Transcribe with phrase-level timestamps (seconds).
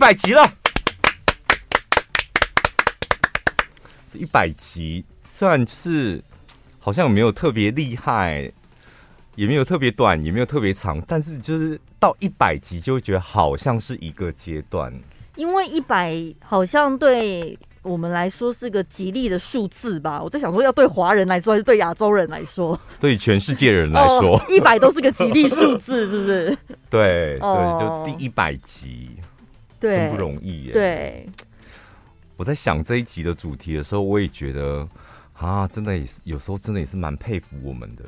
[0.00, 0.42] 百集了。
[4.10, 6.24] 这一百集虽然是
[6.78, 8.50] 好像没有特别厉害，
[9.36, 14.90] 也没有特别短，也没有特别长，但是就是到一百集就会觉得好像是一个阶段。
[15.36, 20.20] 因为一百好像对我们来说是个吉利的数字吧？
[20.22, 22.78] 我在想说，要对华人来说，还是对亚洲人来说？
[22.98, 26.58] 对全世界人来说，一百都是个吉利数字，是不是？
[26.90, 29.09] 对对，就第一百集，
[29.80, 30.72] 对，真不容易耶。
[30.72, 31.26] 对，
[32.36, 34.86] 我在想这一集的主题的时候，我也觉得
[35.32, 38.04] 啊，真的也是有时候真的也是蛮佩服我们的。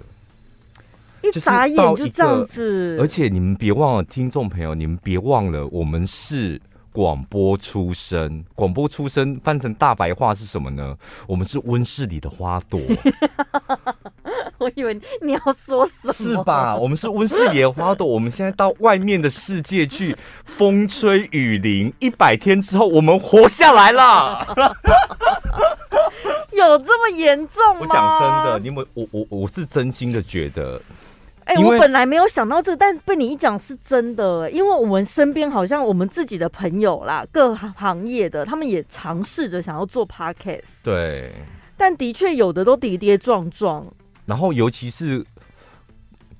[1.23, 6.61] 一眨眼就这样子，而且你们别忘了，听众朋友，你们别忘了，我们是。
[6.95, 10.95] 广播出身，广播出身翻成大白话是什么呢？
[11.27, 12.79] 我们是温室里的花朵。
[14.63, 16.13] 我以为你要说什么？
[16.13, 16.77] 是吧？
[16.77, 18.07] 我们是温室里的花朵。
[18.07, 24.47] 我们现在到外面的世界去，风吹雨淋，一百天之后，我们活下来了。
[26.53, 27.81] 有这么严重吗？
[27.81, 30.81] 我讲真的，你们，我我我是真心的觉得。
[31.45, 34.49] 哎、欸，我本来没有想到这个，但被你一讲是真的。
[34.49, 40.63] 因为我们身边好像我们自己的朋友啦，各行业的，他们也尝试着想要做 podcast。
[40.85, 41.33] 对，
[41.77, 43.85] 但的确有的都跌跌撞撞。
[44.25, 45.25] 然后，尤其是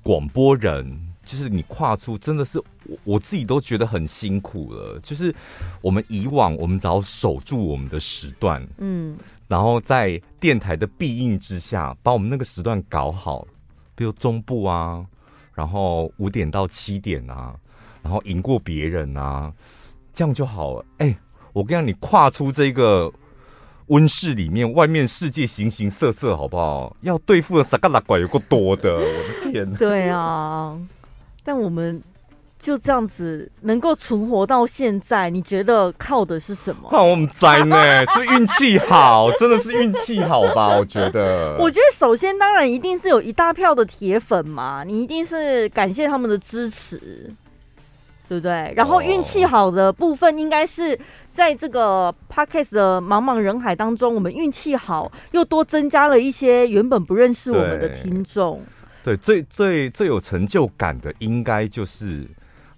[0.01, 0.85] 广播人，
[1.25, 4.99] 就是你跨出，真的是我我自己都觉得很辛苦了。
[5.03, 5.33] 就是
[5.81, 9.17] 我们以往，我们只要守住我们的时段，嗯，
[9.47, 13.47] 然后在电台的庇应之下，把我们那个时段搞好。
[13.95, 15.05] 比如中部啊，
[15.53, 17.55] 然后五点到七点啊，
[18.01, 19.53] 然后赢过别人啊，
[20.11, 20.85] 这样就好了。
[20.97, 21.15] 哎，
[21.53, 23.11] 我跟你讲，你跨出这个
[23.87, 26.95] 温室里面，外面世界形形色色，好不好？
[27.01, 29.73] 要对付的傻嘎拉怪有够多的，我的天！
[29.75, 30.77] 对啊，
[31.43, 32.01] 但我们。
[32.63, 36.87] 就这样子能够存活到现在，你觉得靠的是什么？
[36.89, 37.75] 靠我们灾呢？
[38.07, 40.69] 是运气好，真的是运气好吧？
[40.69, 41.57] 我觉得。
[41.59, 47.29] 我觉得首先当然一定是有一大票的铁粉嘛，你一定是感谢他们的支持，
[48.33, 48.73] 对不对？
[48.75, 50.97] 然后运气好的部分应该是
[51.31, 58.61] 在这个 podcast 的茫茫人海当中，我们运气好，又多增加了一些原本不认识我们的听众。
[59.03, 62.27] 对，最最最有成就感的应该就是。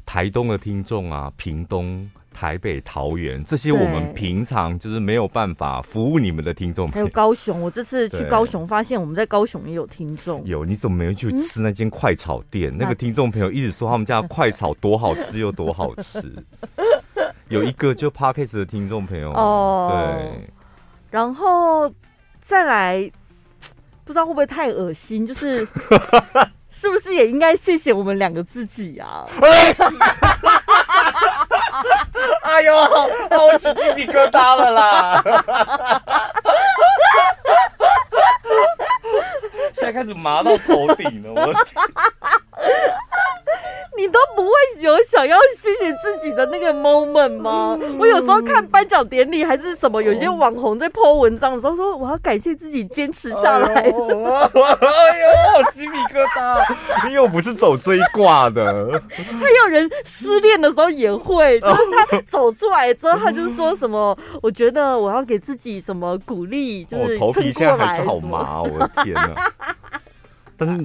[0.07, 6.85] 台东的听众啊，屏东、台北、桃园这些，我们平常就是没有办法服务你们的听众。
[6.89, 10.43] 还有高雄，我这次去高雄，发现我们在高雄也有听众。
[10.45, 12.69] 有，你怎么没有去吃那间快炒店？
[12.73, 16.21] 嗯、那个听众朋友一直说他们家快炒多好吃又多好吃。
[17.47, 20.49] 有一个就 Podcast 的听众朋友哦，对，
[21.11, 21.89] 然后
[22.41, 23.09] 再来，
[24.03, 25.65] 不知道会不会太恶心，就是。
[26.77, 29.25] 是不是也应该谢谢我们两个自己啊？
[32.43, 35.23] 哎呦，我起鸡皮疙瘩了啦！
[39.73, 41.83] 现在开始麻到头顶了，我天！
[44.15, 47.77] 都不会有想要谢谢自己的那个 moment 吗？
[47.99, 53.73] 我有时候看颁奖典礼还是什么，有些网红在 po 文章的时候说，我要感谢自己坚持下来。
[53.73, 54.25] 哎呦，
[55.51, 57.09] 好鸡皮疙瘩！
[57.09, 58.65] 因为我不是走这一挂的。
[59.11, 64.17] 还有人失恋的时候也会，就是他走出来之后，他就说什么？
[64.41, 69.35] 我觉得我要给自己什么鼓励，就是头皮现在还是好麻，我的天哪！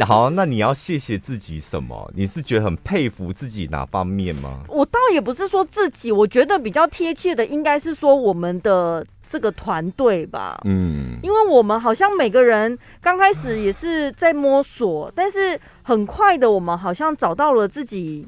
[0.04, 2.10] 好，那你要谢谢自己什么？
[2.14, 4.60] 你是觉得很佩服自己哪方面吗？
[4.68, 10.60] 我倒也不是说自己，我觉得比较贴切的应该是说我们的这个团队吧。
[10.64, 18.26] 嗯，因为我们好像每个人刚开始也是在摸索，但是很快的，我们好像找到了自己。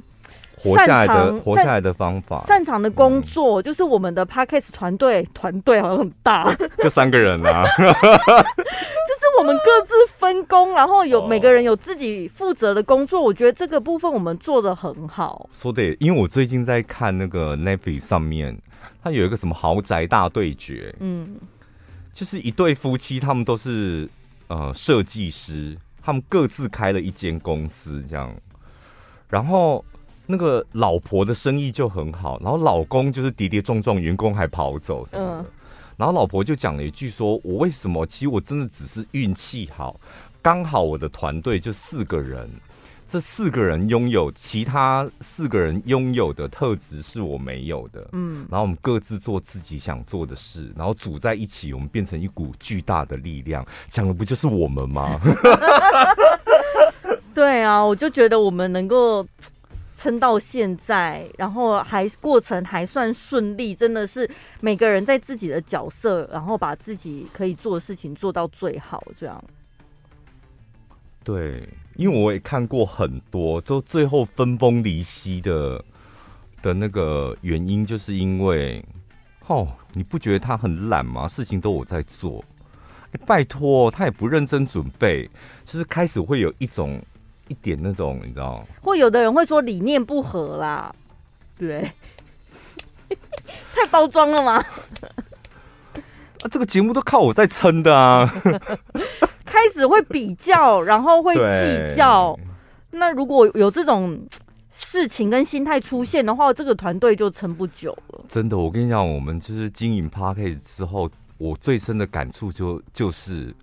[0.65, 9.02] 活下来的活下来的方法，擅长的工作、嗯、就是我们的 Podcast 团队，团队好像很大， 这三个人啊，就 是
[9.43, 15.51] 我们各自分工，然后有每个人有自己负责的工作，我觉得这个部分我们做的很好。
[15.53, 18.57] 说的，因为我最近在看那个 Netflix 上面，
[19.03, 21.35] 它有一个什么豪宅大对决，嗯，
[22.15, 24.09] 就是一对夫妻，他们都是
[24.47, 28.33] 呃设计师，他们各自开了一间公司，这样，
[29.29, 29.85] 然后。
[30.25, 35.45] 那个老婆的生意就很好，然后老公就是跌跌撞撞，员工还跑走什么的。
[35.97, 38.05] 然后老婆就讲了一句说：“我为什么？
[38.07, 40.01] 其实我真的只是运气好，
[40.41, 42.49] 刚好我的团队就四个人，
[43.07, 48.09] 这四个人拥有其他四个人拥有的特质是我没有的。
[48.13, 53.65] 嗯，然后我们各自做自己想做的事，然后组在一起，我们变成一股巨大的力量。
[53.87, 55.21] 讲的不就是我们吗？
[57.35, 59.27] 对啊，我就觉得我们能够。
[60.03, 64.29] 撑到现在，然后还过程还算顺利，真的是
[64.61, 69.45] 每个人在自己的角色，然后把自己可以做的事情做到最好，这样。
[71.23, 75.85] 对，因为我也看过很多，都最后分崩离析的
[76.61, 78.85] 的那个原因，就是因为，
[79.47, 81.29] 哦，你不觉得他很懒吗？
[81.29, 82.45] 事情都我在做，
[83.13, 85.31] 欸，拜托，他也不认真准备，
[85.65, 87.01] 就是开始会有一种
[87.53, 90.91] 一点那种，你知道，或有的人会说理念不合啦，
[91.59, 91.93] 对，
[93.75, 94.55] 太包装了吗？
[96.41, 98.27] 啊，这个节目都靠我在撑的啊。
[99.45, 102.37] 开始会比较，然后会计较。
[102.93, 104.19] 那如果有这种
[104.73, 108.25] 事情跟心态出现的话，这个团队就撑不久了。
[108.29, 113.55] 真的，我跟你讲，我们就是经营 p a r k a s 之后，我最深的感触就就是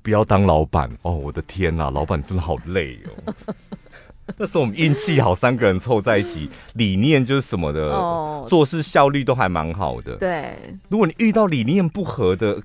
[0.00, 1.12] 不要当老板哦！
[1.12, 3.34] 我的天哪，老板真的好累哦。
[4.38, 10.16] 那时候我们运气好，三个人凑在一起，理念就是什么的，哦、做事效率都还蛮好的。
[10.16, 10.54] 对，
[10.88, 12.62] 如果你遇到理念不合的。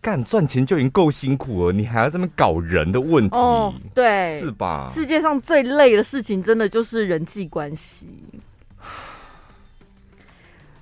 [0.00, 4.88] 干赚钱就已经够辛苦了，你还要这么搞人的问题，哦、对，是吧？
[4.94, 8.06] 世界上最累的事情，真的就是人际关系。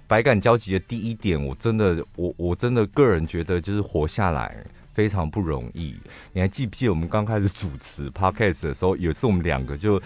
[0.06, 4.54] 百感交集的第一点，我真的，我我真的个人觉得，就是活下来
[4.96, 5.94] 非常不容易。
[6.32, 10.00] 你还记不记得我们刚开始主持 Podcast 的时候，有一次我们两个就。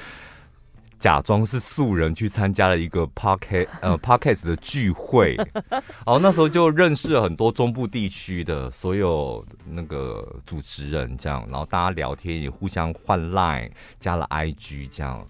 [0.99, 5.35] 假装是素人去参加了一个 podcast 呃 podcast 的聚会，
[5.71, 15.27] 然后那时候就认识了很多中部地区的所有那个主持人，这样，然后大家聊天也互相换 line，加了 IG，这样，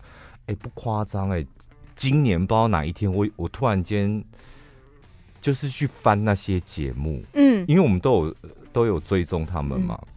[0.46, 1.46] 哎，不夸张哎，
[1.94, 4.24] 今年不知道哪一天我我突然间
[5.40, 8.36] 就是去翻那些节目，嗯，因为我们都有
[8.72, 9.98] 都有追踪他们嘛。
[10.02, 10.08] 嗯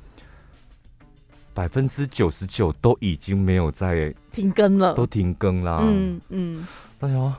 [1.55, 5.81] 百分之九十九都已经没有在停更了，都停更啦。
[5.83, 6.67] 嗯嗯，
[6.99, 7.31] 哎呦，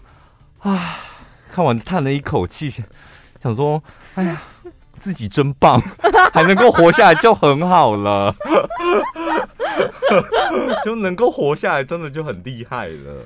[0.61, 0.99] 啊，
[1.50, 2.70] 看完叹了一口气，
[3.43, 3.82] 想说，
[4.14, 4.40] 哎呀，
[5.00, 5.81] 自己真棒，
[6.32, 8.32] 还能够活下来就很好了，
[10.84, 13.25] 就能够活下来，真的就很厉害了。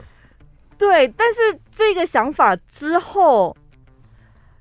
[0.79, 3.55] 对，但是这个想法之后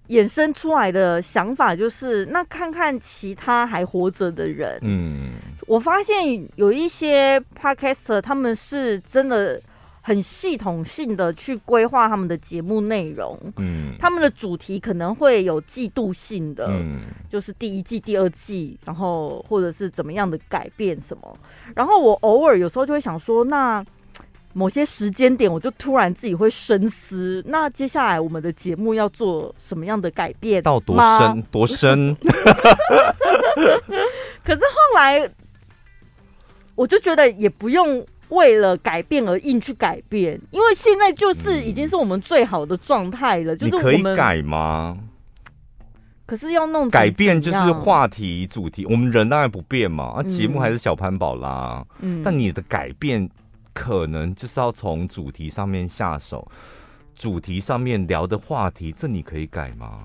[0.10, 5.32] 衍生出来的想法就是，那看看其他还活着的人，嗯。
[5.68, 9.62] 我发现有一些 podcaster，他们是真的
[10.02, 21.38] 很系统性的去规划他们的节目内容，嗯，他们的主题可能会有季度性的，嗯，就是第一季、第二季，然后或者是怎么样的改变什么。
[21.76, 23.84] 然后我偶尔有时候就会想说，那
[24.58, 30.64] 某些时间点，我就突然自己会深思，那接下来我们的节目要做什么样的改变？
[30.64, 31.42] 到多深？
[31.52, 32.16] 多深？
[34.44, 35.30] 可是后来。
[36.76, 43.56] 我就觉得也不用为了改变而硬去改变，因为现在就是已经是我们最好的状态了。
[43.56, 44.96] 就是我们可以改吗？
[46.28, 50.18] 可是要弄改变就是话题主题，我们人当然不变嘛。
[50.18, 51.84] 啊，节目还是小潘宝拉。
[52.02, 53.28] 嗯，但你的改变
[53.78, 56.48] 可能就是要从主题上面下手，
[57.16, 60.00] 主题上面聊的话题，这你可以改吗？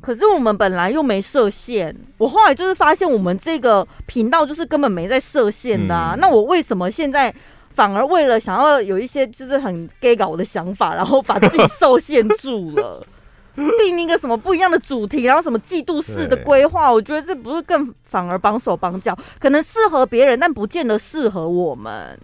[0.00, 6.14] 可是我们本来又没设限，我后来就是发现我们这个频道就是根本没在设限的啊。
[6.14, 7.32] 嗯、那我为什么现在
[7.74, 13.04] 反而为了想要有一些就是很 gay 搞的想法，然后把自己受限住了，
[13.54, 16.90] 定一个什么不一样的主题，然后什么季度式的规划？
[16.90, 19.16] 我觉得这不是更反而绑手绑脚？
[19.38, 22.18] 可能适合别人，但不见得适合我们。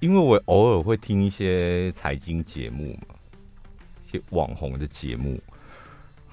[0.00, 3.14] 因为我偶尔会听一些财经节目嘛。
[4.04, 5.40] 一些网红的节目，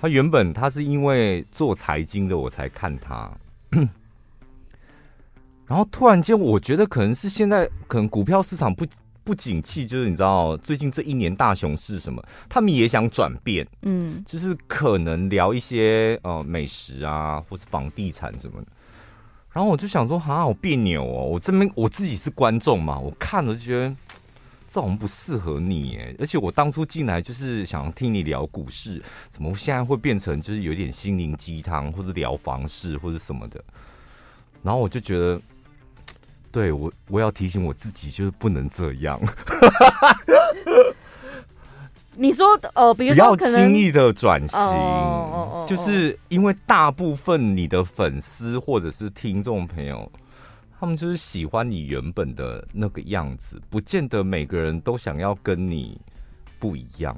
[0.01, 3.31] 他原本他是因为做财经的我才看他，
[5.67, 8.83] 然后突然间我觉得可能是现在可能股票市场不
[9.24, 12.19] 不景气，就是你知道最近这一年大熊市什么，
[12.50, 18.67] 他们也想转变，嗯，就是可能聊一些呃美食啊，或是房地产什么的，
[19.57, 23.95] 然后我就想说，好好别扭哦，我这边我自己是观众嘛，我看了就觉得。
[24.69, 33.63] 这种不适合你哎，而且我当初进来就是想听你聊股市，怎么现在会变成就是有点心灵鸡汤或者聊房事或者什么的？
[34.61, 35.41] 然后我就觉得，
[36.51, 39.19] 对我我要提醒我自己，就是不能这样。
[42.17, 50.12] 你说呃，比如说不要轻易的转型，哦哦哦哦就是因为大部分你的粉丝或者是听众朋友。
[50.79, 56.00] 他们就是喜欢你原本的那个样子，不见得每个人都想要跟你
[56.59, 57.17] 不一样，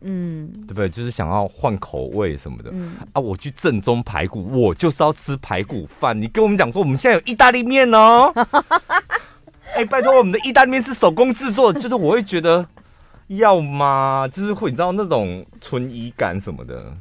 [0.00, 0.88] 嗯，对不对？
[0.88, 6.18] 就是想要换口味什么的，嗯、啊，我去正宗排骨，我就是要吃排骨饭。
[6.18, 8.32] 你跟我们讲说，我们现在有意大利面哦，
[9.76, 12.66] 哎、欸，拜托，我们的意大利面是手工制作，就是我会觉得
[13.28, 14.28] 要吗？
[14.30, 16.92] 就是会你知道那种存疑感什么的。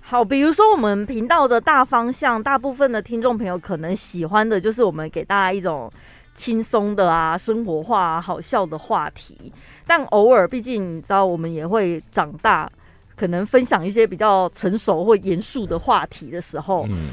[0.00, 5.90] 好，比如说我们频道的大方向，大部分的听众朋友可能喜欢的就是我们给大家一种
[6.34, 9.52] 轻松的啊、生活化、啊、好笑的话题。
[9.86, 12.70] 但偶尔，毕竟你知道，我们也会长大，
[13.16, 17.08] 可能分享一些比较成熟或严肃的话题的时候，嗯，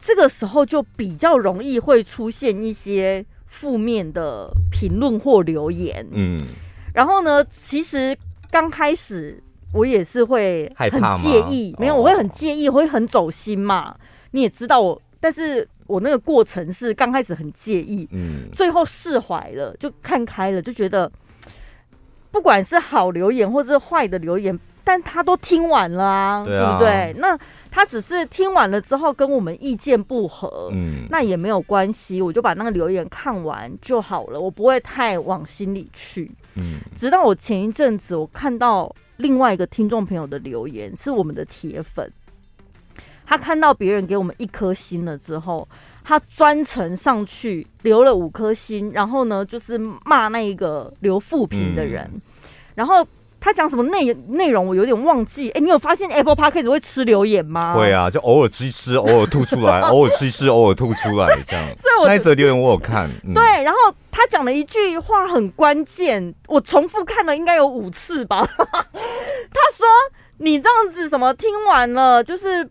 [0.00, 6.42] 这个时候就比较容易会出现一些负面的评论或留言，嗯，
[6.94, 8.16] 然后呢，其实
[8.50, 9.38] 刚开始
[9.74, 13.94] 我也是会很介意，没有，我会很介意，会很走心嘛。
[14.30, 21.12] 你也知道我，但是我那个过程是刚开始很介意，嗯，最后释怀了，就看开了，就觉得。
[22.30, 27.14] 不管是好留言或者是坏的留言，但他都听完了啊，对，啊对不对？
[27.20, 27.38] 那
[27.70, 36.28] 他只是听完了之后跟我们意见不合，嗯，那也没有关系，我就把那个留言看完就好了，我不会太往心里去。
[36.56, 42.10] 嗯，直到我前一阵子我看到另外一个听众朋友的留言，是我们的铁粉，
[43.26, 45.68] 他看到别人给我们一颗星了之后。
[46.06, 52.06] 他专程上去留了五颗星，然后呢，就是骂那一个留负评的人。
[52.12, 52.20] 嗯、
[52.74, 53.02] 然后
[53.44, 55.50] 他讲什么内内容，我有点忘记。
[55.50, 57.74] 哎，你有发现 Apple Podcast 会吃留言吗？
[57.74, 61.68] 会啊，就偶尔吃一吃，偶尔吐出来， 偶尔吃一吃，偶尔吐出来，这样。
[61.76, 63.06] 所以我那一则留言我有看。
[63.22, 63.78] 嗯、对，然后
[64.10, 68.46] 他讲了一句话很关键，我重复看了应该有五次吧。
[68.56, 69.86] 他说
[70.40, 72.66] ：“你这样子怎么听完了就是？”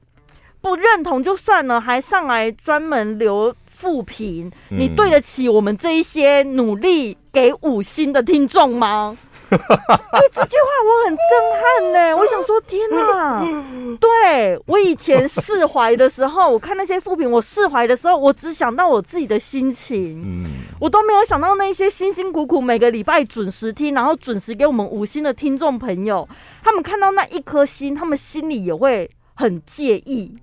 [0.63, 9.17] 不认同就算了，还上来专门留负评，你对得起我们这一些努力给五星的听众吗？
[9.57, 12.17] 哎、欸，这句话我很震撼呢。
[12.17, 13.45] 我想说，天哪！
[13.99, 20.45] 对，我以前释怀的时候，我看那些负评，我释怀的时候，我只想到我自己的心情，
[20.79, 26.27] 我都没有想到那些辛辛苦苦每个礼拜准时听，然后准时给我们五星的听众朋友，
[26.61, 30.35] 他们看到那一颗星，他们心里也会很介意。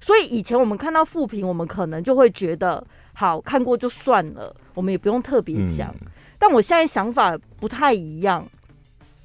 [0.00, 5.88] 所以以前我们看到负评，我们可能就会觉得好，看过就算了，我们也不用特别讲。
[6.00, 6.06] 嗯、
[6.38, 8.46] 但我现在想法不太一样。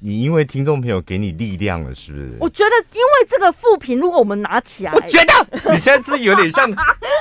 [0.04, 2.32] 你因为听众朋友给你力量了，是不是？
[2.40, 6.68] 我觉得因为这个负评，如果我们拿起来，我觉得你现在是有点像，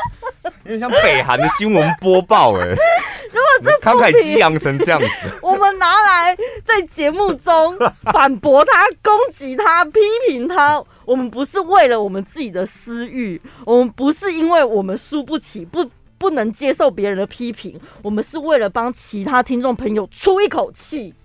[0.65, 2.65] 有点像北韩的新闻播报哎。
[3.33, 7.77] 如果这慷慨激昂成这样子，我们拿来在节目中
[8.11, 10.83] 反驳他、攻击他、批评他。
[11.05, 15.87] 我们不是为了我们自己的私欲，我们不是因为我们输不起，不
[16.21, 21.15] 不能接受别人的批评，我们是为了帮其他听众朋友出一口气。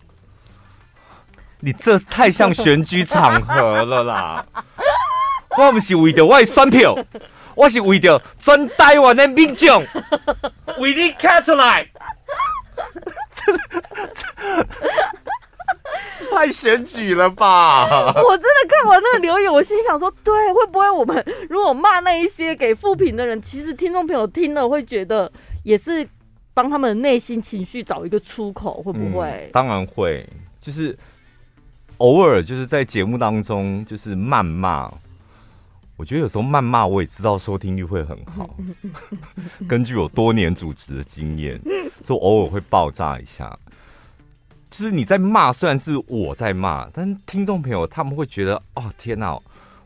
[1.61, 4.47] 你这太像选举场合了啦！
[5.59, 6.97] 我不是为着我的选票，
[7.55, 9.87] 我是为着全台湾的民众
[10.79, 11.87] 为你站出来。
[16.31, 17.87] 太选举了吧！
[18.13, 25.31] 我真的看完那个留言，我心想说：对，会不会我们如果骂那一些给负评的人，其实听众朋友听了会觉得
[25.63, 26.07] 也是
[26.53, 29.49] 帮他们的内心情绪找一个出口，会不会？
[29.49, 30.29] 嗯，当然会，
[30.61, 30.97] 就是
[31.99, 34.93] 偶尔就是在节目当中就是谩骂，
[35.97, 38.51] 我觉得有时候谩骂我也知道收听率会很好，
[39.67, 41.61] 根据我多年主持的经验，
[42.03, 43.59] 所以偶尔会爆炸一下。
[44.77, 49.35] 就是你在骂，虽然是我在骂，但是听众朋友他们会觉得，哦，天哪，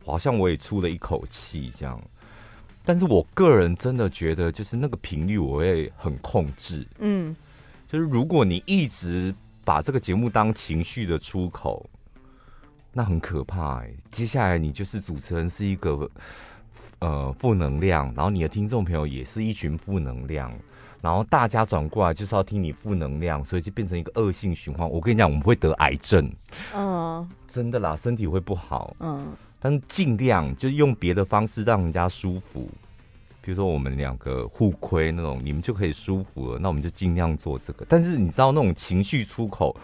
[0.04, 2.02] 好像我也出了一口气这样。
[2.84, 6.84] 但是我个人真的觉得，就是那个频率我会很控制。
[6.98, 7.36] 嗯，
[7.86, 9.32] 就是如果你一直
[9.64, 11.88] 把这个节目当情绪的出口，
[12.92, 13.94] 那很可怕欸。
[14.10, 16.10] 接下来你就是主持人是一个
[16.98, 20.52] 呃负能量，然后你的听众朋友也是一群负能量。
[21.00, 24.88] 然后大家转过来就是要听你负能量，所以就变成一个恶性循环。
[24.88, 26.30] 我跟你讲，我们会得癌症，
[26.74, 29.32] 嗯，真的啦，身体会不好，嗯。
[29.62, 32.66] 但是尽量就用别的方式让人家舒服，
[33.42, 36.58] 比如说我们两个互亏那种，你们就可以舒服了。
[36.58, 37.84] 那我们就尽量做这个。
[37.88, 39.76] 但是你知道那种情绪出口，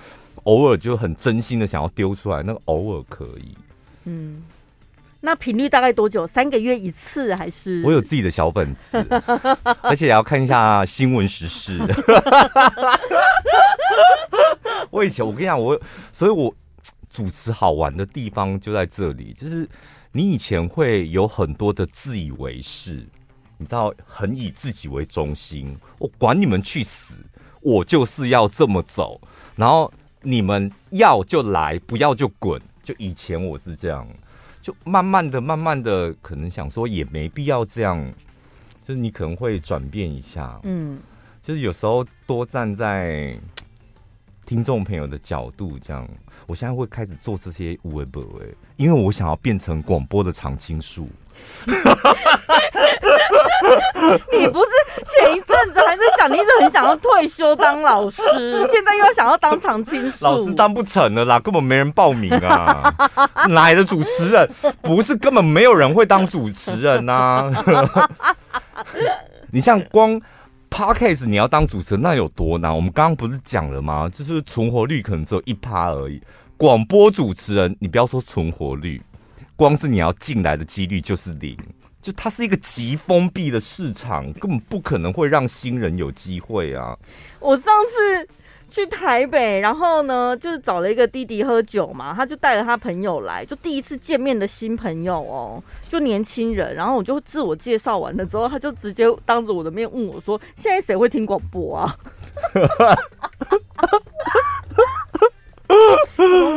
[0.44, 3.56] 偶尔就很真心的想要丢出来，那个偶尔可以，
[4.04, 4.42] 嗯。
[5.26, 6.24] 那频率大概多久？
[6.24, 7.82] 三个月一次还是？
[7.84, 8.96] 我有自己的小本子，
[9.82, 11.80] 而且也要看一下新闻时事。
[14.88, 15.76] 我以前我跟你讲，我
[16.12, 16.54] 所以，我
[17.10, 19.68] 主持好玩的地方就在这里，就是
[20.12, 23.04] 你以前会有很多的自以为是，
[23.58, 25.76] 你知道，很以自己为中心。
[25.98, 27.20] 我管你们去死，
[27.62, 29.20] 我就是要这么走。
[29.56, 29.92] 然后
[30.22, 32.62] 你们要就来，不要就滚。
[32.84, 34.06] 就以前我是这样。
[34.66, 38.04] 就慢慢的、慢慢的，可能想说也没必要这样，
[38.82, 40.98] 就是你可能会转变一下，嗯，
[41.40, 43.38] 就是有时候多站在
[44.44, 46.04] 听众朋友的角度，这样，
[46.48, 51.08] 我现在会开始做这些微博哎，因为我想要变成广播的常青树。
[54.32, 54.70] 你不是
[55.04, 58.22] 前一阵子还在讲，你一直很想要退休当老师，
[58.70, 62.94] 现在又要想要当常青树，老师当不成了啦，根本没人报名啊！
[63.48, 64.48] 哪来的主持人？
[64.80, 68.08] 不是根本没有人会当主持人呐、啊！
[69.50, 70.20] 你像光
[70.70, 72.74] Podcast 你要当主持人，那有多难？
[72.74, 74.08] 我们刚刚不是讲了吗？
[74.14, 76.22] 就是存活率可能只有一趴而已。
[76.56, 79.02] 广播主持人，你不要说存活率，
[79.56, 81.56] 光是你要进来的几率就是零。
[82.02, 86.96] 就它是一个极封闭的市场，根本不可能会让新人有机会啊！
[87.40, 88.28] 我上次
[88.70, 96.76] 去台北，然后呢，就是找了一个弟弟喝酒嘛，他就带了他朋友来，就第一次见面的新朋友哦，就年轻人。
[96.76, 101.98] 然后我就自我介绍完了之后，他就直接当着我的面问我说：“现在谁会听广播啊？”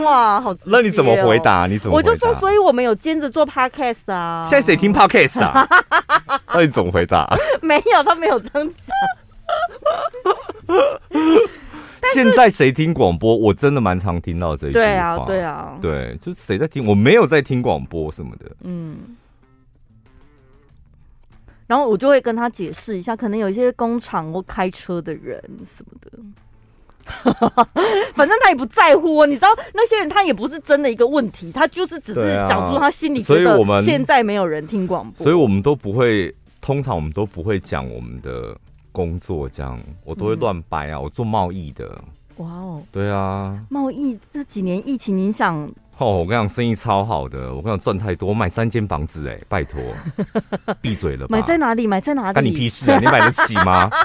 [0.03, 0.57] 哇，好、哦！
[0.65, 1.65] 那你怎么回答？
[1.67, 1.95] 你怎么？
[1.95, 4.45] 我就说，所以我们有兼职做 podcast 啊。
[4.47, 5.67] 现在谁听 podcast 啊？
[6.53, 7.27] 那你怎么回答？
[7.61, 8.95] 没有，他没有这样讲。
[12.13, 13.35] 现在谁听广播？
[13.35, 14.83] 我真的蛮常听到这一句话。
[14.85, 16.85] 对啊，对啊，对，就是谁在听？
[16.87, 18.45] 我没有在听广播什么的。
[18.63, 19.17] 嗯。
[21.67, 25.39] 然后我就会跟他解释一下，可能有一些工厂或开车的人
[25.77, 26.11] 什么的。
[28.15, 38.55] 反正他也不在乎哦，你知道那些人他也不是真的一个问题，他就是只是讲出他心里觉得现在没有人听广播，所以我们都不会，通常我们都不会讲我们的
[38.91, 40.99] 工作，这样我都会乱掰啊。
[40.99, 41.89] 我做贸易的，
[42.37, 49.81] 哇哦，对啊，贸易这几年疫情影响，哦，我跟你讲生意超好的，我跟你讲赚太多，我买三间房子哎，拜托，
[50.81, 51.85] 闭嘴了吧，买在哪里？
[51.87, 52.33] 买在哪里？
[52.33, 52.97] 干你屁事啊！
[52.99, 53.89] 你买得起吗？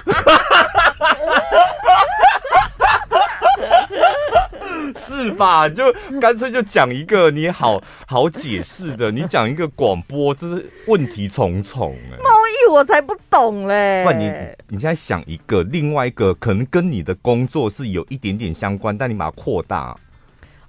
[5.17, 5.69] 是吧？
[5.69, 5.85] 就
[6.21, 12.17] 干脆就讲一个你好好解释的，你讲一个广播，这是问题重重哎。
[12.19, 14.03] 贸易我才不懂嘞。
[14.05, 14.33] 不然你
[14.69, 19.97] 你现在想一个，另外一个可能跟你的工作是有一点点相关，但你把它扩大。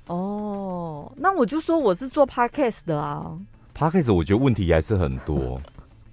[0.08, 3.32] 哦，那我就说我是做 podcast 的啊。
[3.78, 5.60] podcast 我觉得问题还是很多。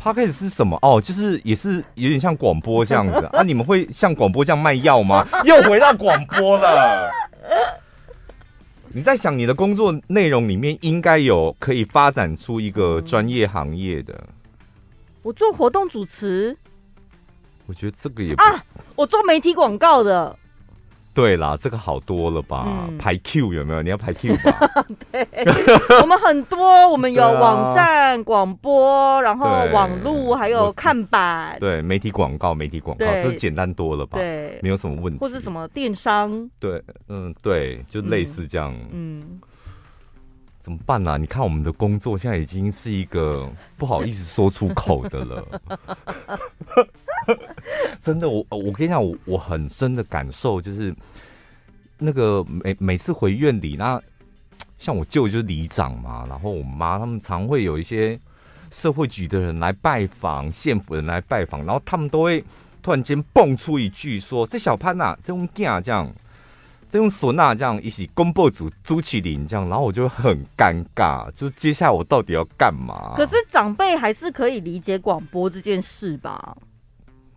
[0.02, 0.78] podcast 是什么？
[0.82, 3.42] 哦，就是也是有点像广播这样子啊。
[3.42, 5.24] 你们会像广播这样卖药吗？
[5.44, 7.10] 又回到广播了。
[8.94, 14.22] 你在想你的工作内容里面应该有可以发展出一个专业行业的。
[15.22, 16.54] 我做活动主持，
[17.66, 18.62] 我觉得这个也不啊，
[18.94, 20.38] 我做媒体广告的。
[21.14, 22.86] 对啦，这个好多了吧？
[22.88, 23.82] 嗯、排 Q 有没有？
[23.82, 24.84] 你要排 Q 吧？
[25.12, 25.26] 对，
[26.00, 31.58] 我们很多，我们有网站、广、啊、播，然后网络，还有看板。
[31.60, 34.18] 对，媒体广告，媒体广告，这简单多了吧？
[34.18, 35.18] 对，没有什么问题。
[35.18, 36.48] 或是什么电商？
[36.58, 38.72] 对，嗯，对，就类似这样。
[38.90, 39.20] 嗯。
[39.20, 39.40] 嗯
[40.62, 41.16] 怎么办呢、啊？
[41.16, 45.44] 你看我们的工作现在已经是一个不好意思说出口的了。
[48.00, 50.94] 真的，我我跟你讲，我我很深的感受就是，
[51.98, 54.00] 那个每每次回院里，那
[54.78, 58.18] 像我舅就是里长嘛，然后我妈他们常会有一些
[58.70, 62.44] 社会局的人来拜访，县府人来拜访，然后他们都会
[62.82, 66.12] 突然间蹦出一句说：“这小潘呐、啊，这种囝这样。”
[66.92, 73.14] 这用唢呐这样一起公布组朱启林这样，然后我就很尴尬，就接下来我到底要干嘛？
[73.16, 76.54] 可是长辈还是可以理解广播这件事吧？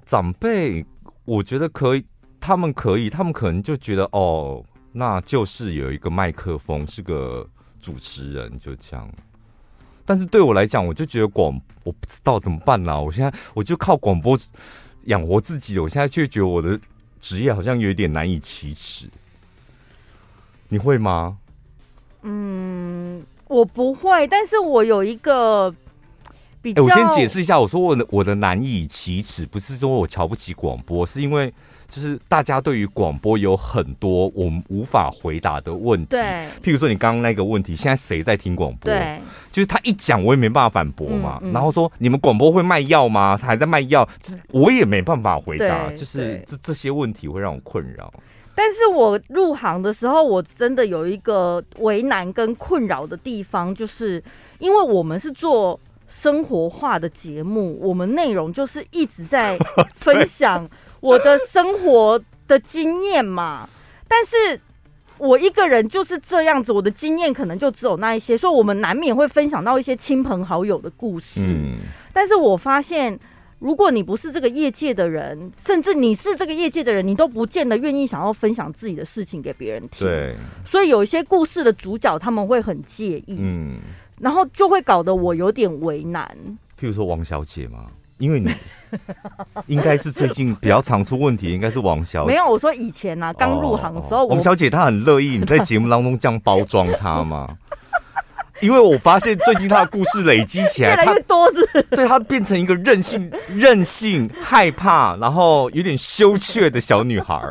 [0.06, 0.86] 长辈
[1.26, 2.06] 我觉得可以，
[2.39, 7.48] 他们可以，他们可能就觉得哦，那就是有一个麦克风，是个
[7.80, 9.10] 主持人，就这样。
[10.06, 13.02] 但是对我来讲，我就觉得广，我不知道怎么办呢、啊？
[13.02, 14.38] 我现在我就靠广播
[15.06, 16.80] 养活自己，我现在却觉得我的
[17.20, 19.10] 职业好像有点难以启齿。
[20.70, 21.39] 你会吗？
[22.22, 25.74] 嗯，我不会，但是我有一个
[26.65, 26.82] 比较。
[26.82, 31.54] 欸、我先解释一下，我说我的我的难以启齿，不是说我瞧不起广播，是因为
[31.88, 36.08] 就是大家对于广播有很多我们无法回答的问题。
[36.10, 38.91] 对，譬如说你刚刚那个问题，现在谁在听广播？
[38.91, 41.39] 对，就是他一讲，我也没办法反驳嘛。
[41.43, 43.38] 嗯嗯、然后说你们广播会卖药吗？
[43.39, 44.08] 他还在卖药，
[44.49, 45.91] 我也没办法回答。
[45.91, 48.12] 就是这这些问题会让我困扰。
[48.58, 54.23] 但是我入行的时候，我真的有一个为难跟困扰的地方，就是
[54.60, 55.78] 因为我们是做
[56.21, 59.58] 生活化的节目，我们内容就是一直在
[59.99, 60.67] 分享
[61.01, 63.67] 我的生活的经验嘛。
[64.08, 64.60] 但是
[65.17, 71.41] 我一个人就是这样子，我的经验可能就只有那一些，所以我们难免会分享到一些亲朋好友的故事。
[72.13, 73.19] 但是我发现。
[73.60, 80.06] 如果你不是这个业界的人，甚至你是这个业界的人，你都不见得愿意想要分享自己的事情给别人听。
[80.06, 83.80] 对，所以有一些故事的主角他们会很介意，嗯，
[84.19, 86.25] 然后就会搞得我有点为难。
[86.80, 87.86] 譬如说王小姐嘛，
[88.17, 88.54] 因为你
[89.67, 92.28] 应该是最近比较常出问题，应该是王小姐。
[92.28, 97.47] 没有，我说以前啊，刚入行的时候，哦、王小姐她很乐意你在节目当中这样包装她嘛？
[98.62, 107.41] 因为我发现最近她的故事累积起来 越来越多是，是对他变成一个任性、任性、害怕，然后有点羞怯的小女孩。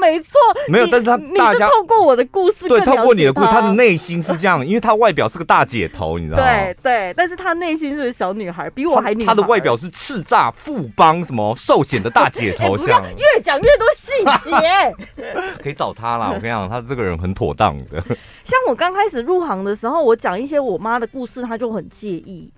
[0.00, 6.44] 没错，没有，但是他大家透过我的故事，对，透过你的故事，他的内心是这样，因为他外表是个大姐头，你知道吗？
[6.44, 9.28] 对对，但是他内心是个小女孩，比我还女孩。
[9.28, 13.02] 他的外表是叱咤富邦什么寿险的大姐头， 这样。
[13.02, 15.22] 欸、越讲越多细节，
[15.62, 16.28] 可以找他啦。
[16.28, 18.02] 我跟你讲，他这个人很妥当的。
[18.44, 22.52] 像我刚开始入行的时候，我讲一些我妈的故事，他就很介意，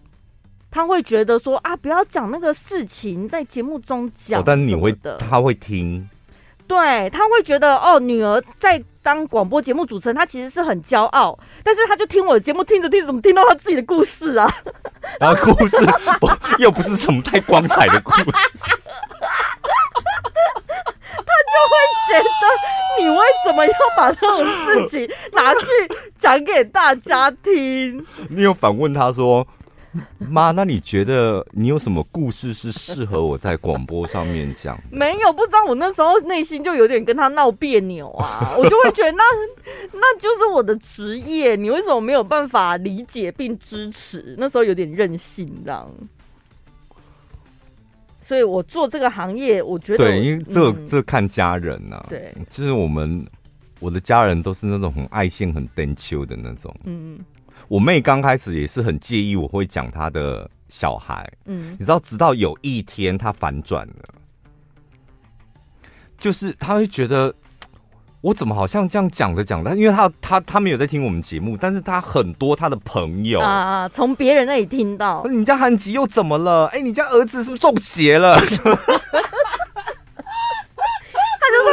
[0.71, 4.43] 他会觉得说啊，不要讲那个事情在节目中讲、哦。
[4.45, 6.09] 但是你会，他会听。
[6.69, 11.37] 对，他会觉得哦，女儿在当广播节目主持人，她其实是很骄傲。
[11.65, 14.47] 但是他就听我的节目，听着听着，怎么听到他自己的故事啊？
[15.19, 15.77] 然后故事
[16.21, 16.29] 不
[16.59, 18.31] 又不是什么太光彩的故事， 他
[21.49, 21.75] 就会
[22.07, 22.47] 觉得
[23.01, 25.61] 你为什么要把这种事情拿去
[26.19, 28.07] 讲给大家听？
[28.29, 29.47] 你有反问他说？
[30.19, 34.79] 妈，那你觉得你有什么故事是适合我在广播上面讲？
[34.91, 39.25] 没有，不知道我那时候内心就有点跟他闹别扭啊， 我就会觉得那
[39.93, 44.35] 那就是我的职业，你为什么没有办法理解并支持？
[44.39, 45.91] 那时候有点任性这样，
[48.21, 53.27] 所以我做这个行业，我觉得对，因为这、嗯、这看家人呐、啊，对，就是我们
[53.81, 57.19] 我的家人都是那种很爱现、很登秋的那种，嗯。
[57.69, 64.05] 我妹刚开始也是很介意我会讲她的小孩，嗯，你知道，直到有一天她反转了，
[66.19, 67.35] 就是她会觉得
[68.21, 73.39] 我怎么好像这样讲着讲着，因为她她她没有在听我们节目，但是她很多她的朋友。
[73.41, 76.67] 啊，从别人那里听到，你家韩吉又怎么了？
[76.69, 78.39] 哎，你家儿子是不是中邪了？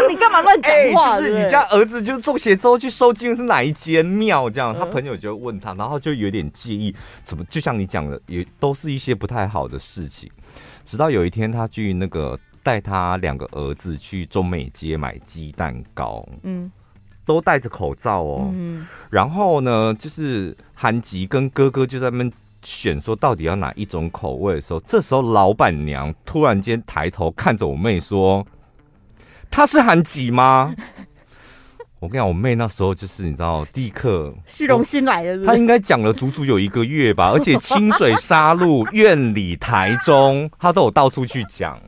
[0.09, 1.19] 你干嘛乱讲话？
[1.19, 4.49] 就是你家儿子就中邪之后去收金是哪一间庙？
[4.49, 10.29] 这样，他朋友就问他，然后就有点介意，怎么就像你讲的，也都是一些不太好的事情。
[10.83, 16.71] 直到有一天，他去那个带他两个儿子去中美街买鸡蛋糕，嗯，
[17.25, 28.45] 都戴着口罩哦，嗯，然后呢，就是韩吉跟哥哥就在那边选，说到底要哪一种口味的时候，这时候老板娘突然间抬头看着我妹说。
[29.55, 30.75] 他是韩吉吗？
[32.01, 35.45] 我跟你讲，我妹那时候就是你知道，立刻虚荣心来了。
[35.45, 41.79] 她应该讲了足足有一个月吧，而且清水沙鹿、 院里、台中，她都有到处去讲。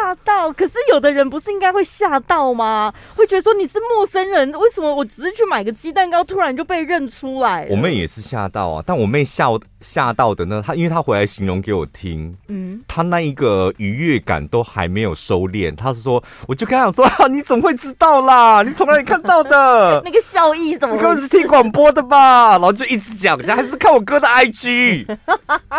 [0.00, 0.52] 吓到！
[0.52, 2.92] 可是有的人不是应该会吓到吗？
[3.16, 7.66] 会觉得说你是陌生人，为什么我只是去买个鸡蛋糕，突然就被认出来？
[7.70, 8.82] 我妹也是吓到啊！
[8.86, 9.48] 但我妹吓
[9.80, 15.74] 吓到的呢，她因为她回来形容给我听，嗯，她那一个愉悦感都还没有收敛。
[15.74, 18.62] 她是说，我就跟她讲说啊，你怎么会知道啦？
[18.62, 20.00] 你从哪里看到的？
[20.06, 20.94] 那个笑意怎么？
[20.94, 22.52] 你根本是听广播的吧？
[22.52, 25.16] 然后就一直讲，人家还是看我哥的 IG，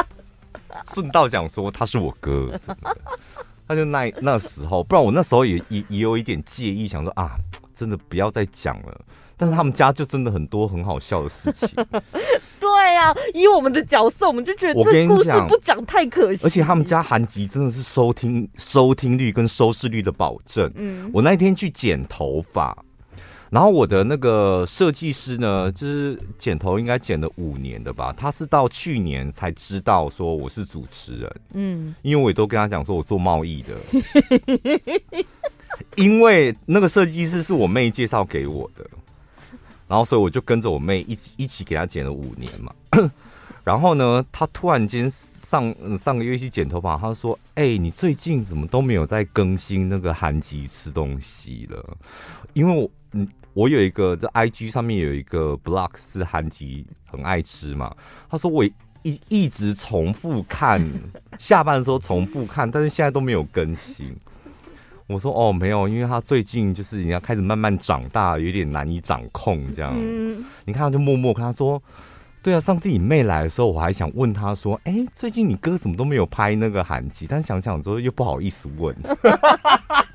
[0.93, 2.49] 顺道讲说他是我哥。
[3.69, 7.37] 他就那那时候，不然我那时候也也也有一点介意，想说啊，
[7.71, 8.99] 真的不要再讲了。
[9.37, 11.69] 但是他们家就真的很多很好笑的事情。
[12.59, 16.41] 对呀、啊，以我们的角色，我们就觉得这故事不讲太可惜。
[16.43, 20.69] 而且他们家韩吉真的是收听收听率跟收视率的保证。
[20.75, 22.75] 嗯，我那天去剪头发。
[23.49, 33.75] 然后我的那个设计师呢，就是剪头应该剪了五年的吧，他是到去年才知道说我是主持人，嗯，因为我也都跟他讲说我做贸易的，
[35.97, 38.87] 因为那个设计师是我妹介绍给我的，
[39.87, 42.71] 然后所以我就跟着我妹一起一起给他剪了五年嘛，
[43.65, 51.97] 然后呢，他突然间上上个月去剪头发，他说：“哎、欸，你最近怎么都没有在更新那个韩吉吃东西了？
[52.53, 57.95] 因为我嗯。”我有一个在 IG 上面有一个 blog 是韩吉很爱吃嘛，
[58.29, 60.81] 他说我一一直重复看，
[61.37, 64.15] 下班的时候重复看，但是现在都没有更新。
[65.07, 69.95] 我说哦没有，因为他最近就是人家开始慢慢长大，有点难以掌控这样。
[70.65, 71.81] 你看他就默默跟他说，
[72.43, 77.25] 对啊，上次你妹来的时候，我还想问他说，哎，最近你哥怎么都没有拍那个韩吉？
[77.27, 78.95] 但想想之后又不好意思问。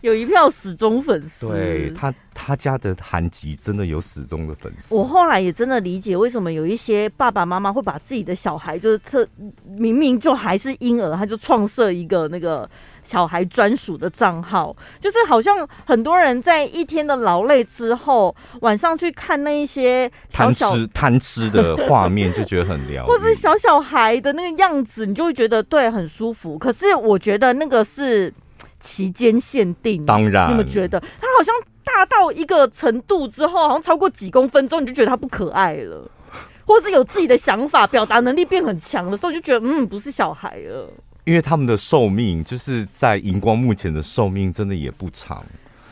[0.00, 1.48] 有一票死忠粉丝。
[1.48, 4.94] 对他，他家的韩籍真的有死忠的粉丝。
[4.94, 9.26] 我后来也真的理解为什么有一些爸爸妈妈会把自己的小孩，就是特
[9.66, 12.68] 明明就还是婴儿，他就创设一个那个。
[13.02, 26.56] 小孩专属的账号，就是好像很多人在一天的劳累之后，晚上去看那一些贪吃贪吃的画面，就觉得很疗愈，或者小小孩的那个样子，你就会觉得对很舒服。
[26.56, 28.32] 可是我觉得那个是
[28.80, 36.10] 期间限定，当然，你们觉得他好像大到一个程度之后，好像超过几公分之后，你就觉得他不可爱了，
[36.64, 40.88] 或者有自己的想法，表达能力变很强的时候，就觉得嗯，不是小孩了。
[41.24, 45.44] 因为他们的寿命就是在荧光幕前的寿命真的也不长，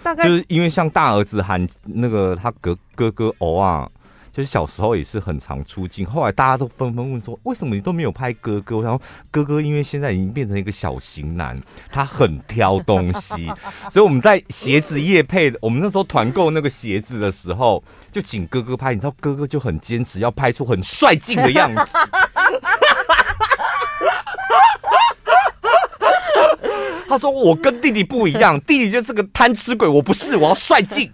[0.02, 3.88] 大概就是因为像大儿子喊那个他哥哥哥偶啊，
[4.38, 8.76] 就是小时候也是很常出镜，后来大家都纷纷问说，为什么你都没有拍哥哥？
[8.76, 13.50] 我想说哥哥因为现在已经变成一个小型男，他很挑东西，
[13.90, 21.82] 所以我们在鞋子业配，我们那时候团购那个鞋子的时候，就请哥哥拍，你知道哥哥就很坚持要拍出很帅劲的样子。
[27.08, 31.10] 他说：“我跟弟弟不一样，弟弟就是个贪吃鬼，我不是，我要帅气。”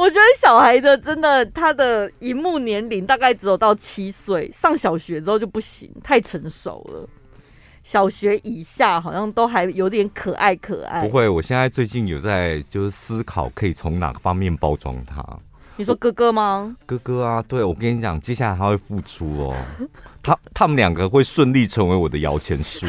[0.00, 7.06] 我觉得小孩的真的，他的荧幕年龄大概只有到七岁，上小学之后就不行，太成熟了。
[7.84, 11.06] 小学以下好像都还有点可爱可爱。
[11.06, 15.22] 不会，我现在最近有在就是思考，可以从哪个方面包装他。
[15.76, 16.74] 你说哥哥吗？
[16.86, 19.54] 哥哥啊，对，我跟你讲，接下来他会复出哦，
[20.24, 22.86] 他他们两个会顺利成为我的摇钱树。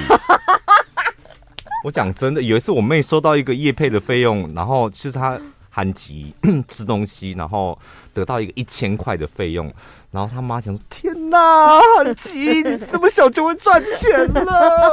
[1.83, 5.37] 我讲真的，有一次我妹收到一个叶配的费用，然后是她
[5.73, 6.35] 韩吉
[6.67, 7.79] 吃东西，然后
[8.13, 9.73] 得到一个一千块的费用，
[10.11, 14.91] 然后他妈讲说：“天哪，韩吉，你这么小就会赚钱了。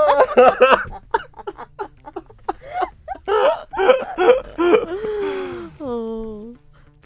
[5.79, 6.55] ”哦，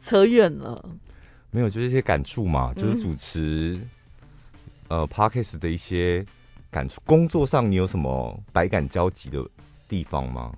[0.01, 0.85] 扯远了，
[1.51, 3.81] 没有，就是一些感触嘛，就是主持、
[4.89, 6.25] 嗯、呃 Podcast 的一些
[6.71, 7.01] 感触。
[7.07, 9.43] 工作上你有什么百感交集的
[9.89, 10.53] 地方吗？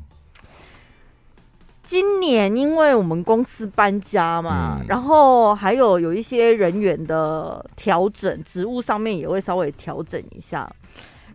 [1.85, 10.69] 今年因为我们公司搬家嘛，嗯、然后还有有一些人员的调整，职务上面也会稍微调整一下。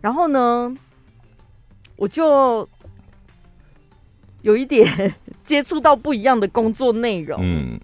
[0.00, 0.74] 然后呢，
[1.94, 2.68] 我就
[4.42, 7.38] 有一点接触到不一样的工作内容。
[7.40, 7.78] 嗯，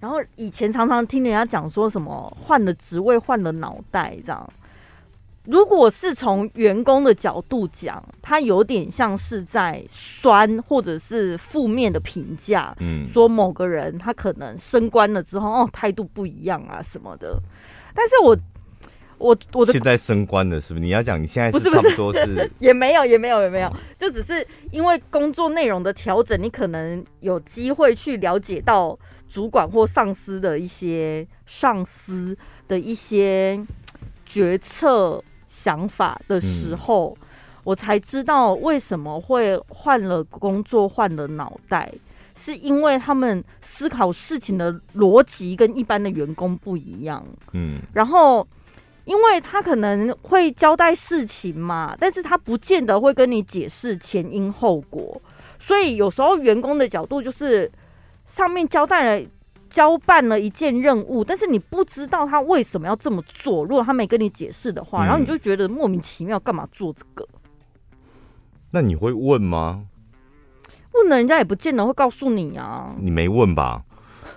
[0.00, 4.50] 然后以前常常听人家讲说什么换了职位换了脑袋这样。
[5.44, 17.36] 如果是从员工的角度讲，他有点像是在酸或者是负面的评价，嗯，说某个人他可能升官了之后，哦，态度不一样啊什么的。
[17.92, 18.38] 但是我
[19.18, 20.80] 我我的现在升官了，是不是？
[20.80, 28.96] 你要讲你现在是差不多是，不是，不是 也没有也没有也没有，就只是因为工作内容的调整，你可能有机会去了解到
[29.28, 32.36] 主管或上司的一些上司
[32.68, 33.60] 的一些
[34.24, 35.20] 决策。
[35.54, 37.26] 想法的时候，嗯、
[37.64, 41.92] 我才知道为什么会换了工作，换了脑袋，
[42.34, 47.22] 是因为他们思考事情的逻辑跟一般的员工不一样。
[47.52, 48.46] 嗯，然后
[49.04, 55.20] 因为他可能会交代事情嘛，但是他不见得会跟你解释前因后果，
[55.60, 57.70] 所以有时候员工的角度就是
[58.26, 59.26] 上面交代了。
[59.72, 63.64] 交办了一件任务，但是你不知道他为什么要这么做。
[63.64, 67.26] 如果他没跟你解释的话，嗯、然后你就觉得莫名其妙，干嘛做这个？
[68.70, 69.84] 那你会问吗？
[70.92, 72.94] 问了人家也不见得会告诉你啊。
[73.00, 73.82] 你没问吧？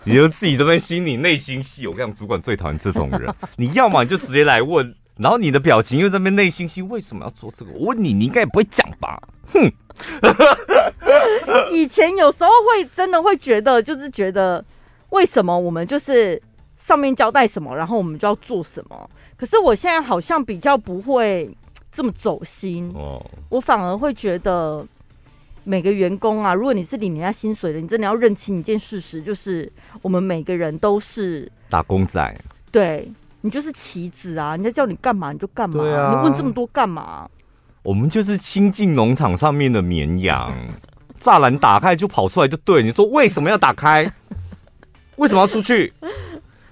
[0.06, 1.86] 你就自己这边心里内心戏。
[1.86, 3.34] 我跟你讲，主管最讨厌这种人。
[3.58, 7.72] 你要么你就直接来问，然后你的表情又在那边内心戏，为什么要做这个？
[7.74, 9.22] 我问你，你应该也不会讲吧？
[9.48, 9.70] 哼！
[11.72, 14.64] 以前有时候会真的会觉得，就是觉得。
[15.16, 16.42] 为什么我们就是
[16.78, 19.10] 上面交代什么，然后我们就要做什么？
[19.38, 21.50] 可是我现在好像比较不会
[21.92, 24.86] 这么走心哦，我反而会觉得
[25.64, 32.38] 每个员工啊，如果你是领人家薪水的，你真的要认清一件事实，就是我们每个人都是打工仔，
[32.72, 33.10] 对，
[33.42, 37.28] 你就是棋子啊，人家叫你干嘛你就干嘛，啊、你问这么多干嘛？
[37.84, 40.54] 我们就是亲近农场上面的绵羊，
[41.20, 44.12] 栅栏打开就跑出来就对，你说为什么要打开？
[45.18, 45.92] 为什么要出去？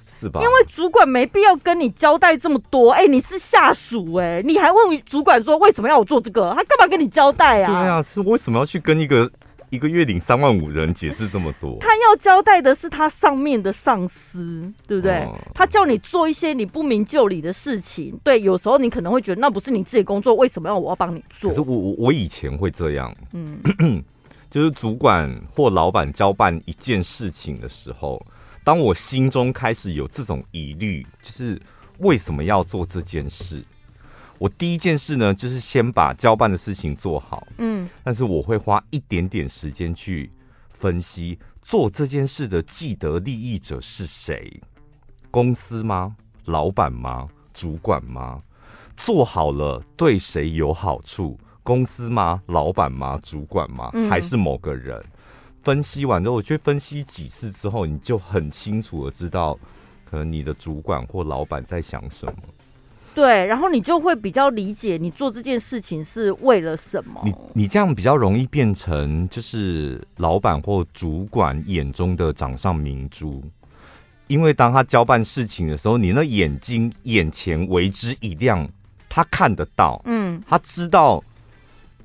[0.06, 0.40] 是吧？
[0.42, 2.92] 因为主管没必要跟你交代这么多。
[2.92, 6.54] 哎、欸，你是下属，哎，你还问主管说为什么要我做这个？
[6.56, 7.68] 他干嘛跟你交代啊？
[7.68, 9.30] 对啊，是为什么要去跟一个
[9.70, 11.78] 一个月领三万五人解释这么多？
[11.82, 15.24] 他要交代的是他上面的上司，对不对？
[15.24, 18.18] 哦、他叫你做一些你不明就里的事情。
[18.24, 21.50] 对，有时候你可能会觉得那不是你自己工作，为什么要我要帮你做？
[21.50, 24.04] 可是我我我以前会这样，嗯。
[24.54, 28.24] 就是主管或老板交办一件事情的时候，
[28.64, 31.60] 当我心中开始有这种疑虑，就是
[31.98, 33.66] 为什么要做这件事？
[34.38, 37.48] 我第一件事呢，就是先把交办的事情做好。
[37.58, 40.30] 嗯，但是我会花一点点时间去
[40.70, 44.62] 分析，做这件事的既得利益者是谁？
[45.32, 46.16] 公司吗？
[46.46, 47.28] 老板吗？
[47.56, 48.40] 主管吗？
[48.96, 51.40] 做好了对谁有好处？
[51.64, 52.42] 公司吗？
[52.48, 53.20] 老板吗？
[53.24, 53.92] 主管吗？
[54.10, 54.98] 还是某个人？
[54.98, 55.12] 嗯、
[55.62, 59.58] 分析完之后，我去分析几次之后，你就很清楚的知道，
[60.04, 62.34] 可能你的主管或老板在想什么。
[63.16, 67.22] 对，然后你就会比较理解你做这件事情是为了什么。
[67.24, 73.44] 你你这样比较容易变成就是老板或主管眼中的掌上明珠。
[74.28, 78.68] 因为当他交办事情的时候，你那眼睛眼前为之一亮，
[79.08, 81.24] 他看得到，嗯，他知道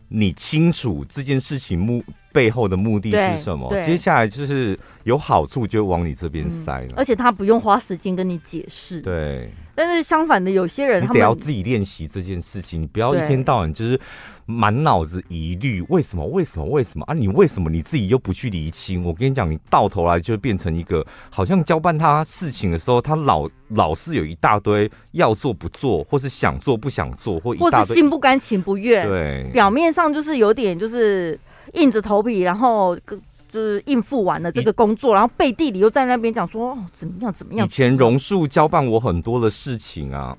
[0.09, 9.51] 你清楚这件事情目背后的目的是什么，接下来就是有好处就往你这边塞了，而且他不用花时间跟你解释，对。
[9.79, 13.97] 但是相反的，有些人他们得要自己练习这件事情，不要一天到晚就是
[14.45, 16.27] 满脑子疑虑，为什么？
[16.27, 16.67] 为什么？
[16.67, 17.15] 为什么啊？
[17.15, 19.05] 你为什么你自己又不去厘清？
[19.05, 29.07] 我跟你讲，你到头来就变成一个好像交办他事情的时候，他老老是有一大堆要做不做，或是想做不想做，或或是心不甘情不愿。
[29.07, 31.39] 对，表面上就是有点就是
[31.75, 32.99] 硬着头皮，然后
[33.49, 37.67] 就是应付完了这个工作，然后背地里又在那边讲说哦，怎么样怎么样。
[37.67, 40.37] 以前榕树交办我很多的事情啊，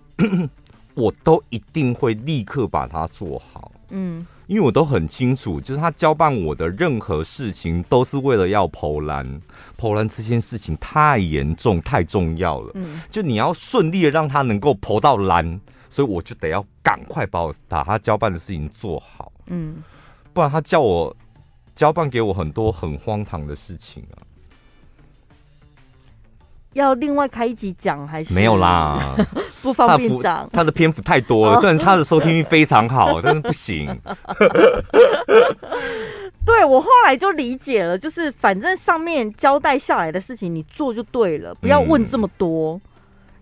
[0.93, 3.71] 我都一定会立刻把它做好。
[3.89, 9.41] 嗯，因为我都很清楚，就是他交办我的任何事情都是为了要投篮，
[9.75, 12.71] 投篮这件事情太严重太重要了。
[12.75, 19.31] 嗯，就你要顺利的让他能够投到篮，所以我就得要赶快把我把他交办的事情做好。
[19.47, 19.83] 嗯，
[20.31, 21.15] 不然他叫我。
[21.79, 24.19] 交办给我很多很荒唐的事情啊，
[26.73, 29.15] 要另外开一集讲还是没有啦？
[29.63, 31.55] 不方便讲，他的篇幅太多了。
[31.61, 33.97] 虽然他的收听率非常好， 但是不行。
[36.45, 42.73] 对，我后来就理解了，就是反正上面交代下来的事情，你做就对了，不要问这么多。
[42.73, 42.81] 嗯、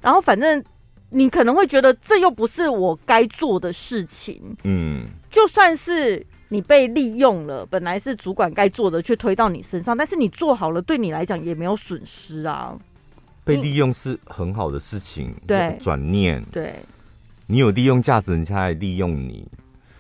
[0.02, 0.64] 然后反正
[1.10, 4.40] 你可能会觉得这又不是我该做的事情。
[4.64, 6.24] 嗯，就算是。
[6.50, 9.96] 你被利用了，本来是主管该做的，却推到你身上。
[9.96, 12.78] 但是你做好了，对你来讲也没有损失啊。
[13.44, 16.76] 被利用是很好的事情，对，转念，对，
[17.46, 19.48] 你有利用价值，人家来利用你。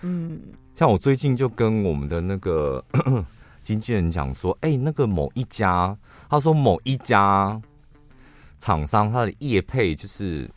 [0.01, 0.39] 嗯，
[0.75, 2.83] 像我最近就跟我们的那个
[3.63, 5.97] 经纪人讲说，哎、欸，那个某一家，
[6.29, 7.61] 他说某一家
[8.59, 10.49] 厂商他的业配就是。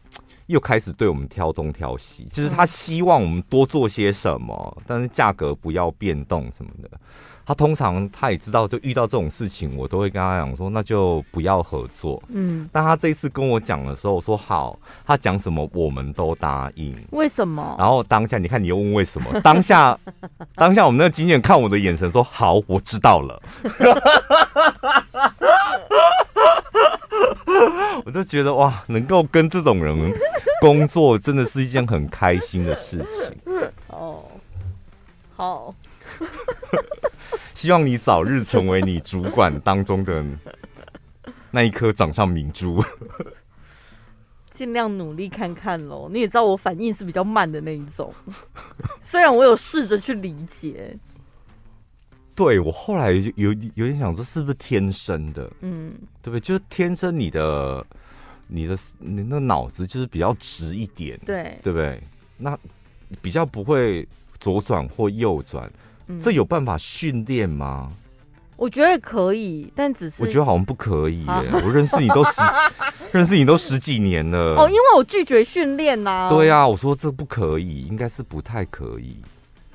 [0.50, 6.90] 又开始对我们挑东挑西，就是他希望我们多做些什么，但是价格不要变动什么的。
[7.46, 12.22] 他通常他也知道，就遇到这种事情，我都会跟他讲说，那就不要合作。
[12.28, 16.94] 嗯，但他这一次跟我讲的时候，我说好，他讲什么我们都答应。
[17.10, 17.74] 为什么？
[17.76, 19.40] 然后当下你看，你又问为什么？
[19.40, 19.98] 当下
[20.54, 23.42] 当下我们那个经纪人看我的眼神说好，我知道了。
[28.04, 30.12] 我就觉得哇，能够跟这种人
[30.60, 33.36] 工作，真的是一件很开心的事情。
[33.88, 34.24] 哦，
[35.36, 35.74] 好，
[37.54, 40.24] 希望你早日成为你主管当中的
[41.50, 42.82] 那一颗掌上明珠。
[44.50, 46.08] 尽量努力看看喽。
[46.12, 48.12] 你也知道我反应是比较慢的那一种，
[49.02, 50.96] 虽然我有试着去理解。
[52.42, 55.50] 对，我后来有有有点想说，是不是天生的？
[55.60, 56.40] 嗯，对不对？
[56.40, 57.84] 就是天生你的
[58.46, 62.02] 你的你那脑子就是比较直一点，对，对不对？
[62.38, 62.58] 那
[63.20, 65.70] 比较不会左转或右转，
[66.06, 67.92] 嗯，这有办法训练吗？
[68.56, 72.40] 我觉得可以，但只是我觉得好像不可以我认识你都十
[73.12, 76.28] 认识你都十几年了哦，因为我拒绝训练呐。
[76.30, 79.16] 对啊，我说这不可以，应该是不太可以。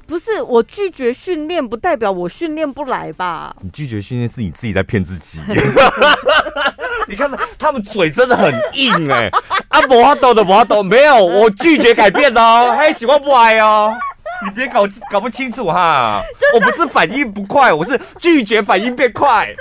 [0.07, 3.55] 不是我拒绝训练，不代表我训练不来吧？
[3.61, 5.41] 你拒绝训练是你自己在骗自己。
[7.07, 9.31] 你看他，他们嘴真的很硬哎、欸！
[9.69, 13.95] 啊，不阿斗的不阿斗，没有，我拒绝改变哦，还喜欢不爱哦。
[14.43, 16.21] 你别搞搞不清楚哈，
[16.53, 19.53] 我不是反应不快，我是拒绝反应变快。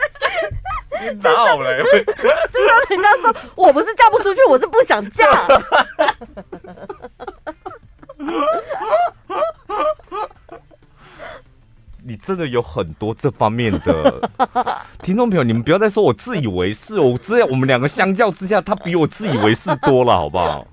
[1.03, 5.25] 你闹了，就像人家说，我不是嫁不出去，我是不想嫁。
[12.07, 14.31] 你真的有很多这方面的
[15.03, 20.67] 听众朋友，你们不要再说我自以为是，我这样我们两个相较之下，他比我自以为是多了，好不好？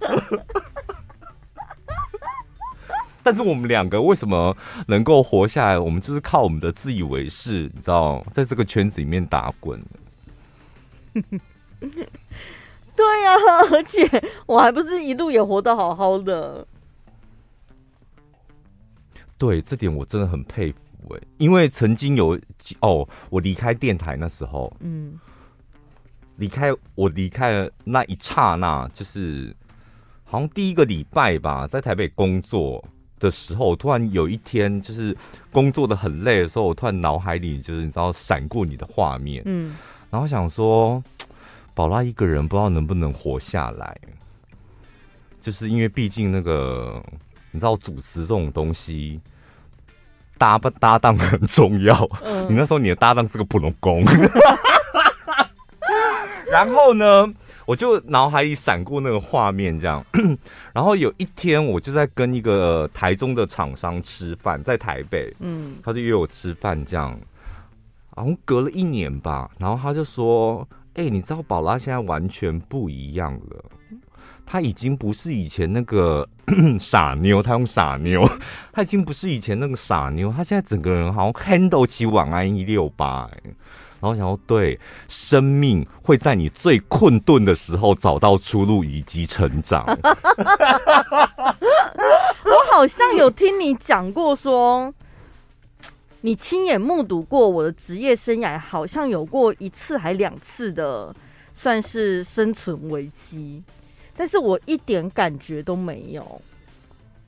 [3.24, 4.58] 但是我们两个为什么
[4.88, 5.80] 能够活下来？
[5.80, 9.82] 我们就是靠我们的自以为是，你知道，在这个圈子里面打滚。
[12.94, 16.68] 对呀、啊，而且我还不是一路也活得好好的。
[19.38, 20.80] 对，这点我真的很佩服
[21.10, 22.39] 哎，因为曾经有
[22.80, 25.20] 哦，我离开电台那时候，嗯，
[26.38, 29.56] 离开我离开了那一刹那，就是
[30.24, 32.84] 好像第一个礼拜吧，在台北工作
[33.20, 35.16] 的时候，突然有一天就是
[35.52, 39.76] 工作的很累的时候，我突然脑海里就是你知道闪过你的画面，嗯，
[40.10, 41.04] 然后想说。
[41.74, 43.97] 宝拉一个人不知道能不能活下来，
[45.39, 47.02] 就是因为毕竟那个
[47.52, 49.22] 你知道主持这种东西
[50.42, 51.96] 搭不搭档很重要。
[52.24, 54.04] 嗯、你那时候你的搭档是个普龙工，
[56.52, 57.32] 然后呢，
[57.68, 60.04] 我就脑海里闪过那个画面，这样。
[60.74, 67.16] 然后有一天，我就在跟一个台中的厂商吃饭，在台北，嗯，他就约我吃饭，这样。
[68.18, 70.68] 然后隔了一年吧，然后他就说。
[70.96, 73.64] 哎、欸，你知道宝拉现在完全不一样了，
[74.46, 76.28] 她已经不是以前那个
[76.80, 78.28] 傻妞，他用傻妞，
[78.74, 89.86] 他已经不是以前那个傻妞，他现在整个人好像 handle 起晚安一六八，哎，然后我想说，对，生命会在你最困顿的时候找到出路以及成长。
[92.44, 94.94] 我好像有听你讲过说。
[96.24, 101.12] 你亲眼目睹过我的职业生涯，好像有过一次还两次的，
[101.56, 103.64] 算是生存危机，
[104.16, 106.41] 但是我一点感觉都没有。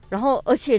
[0.10, 0.78] 然后，而且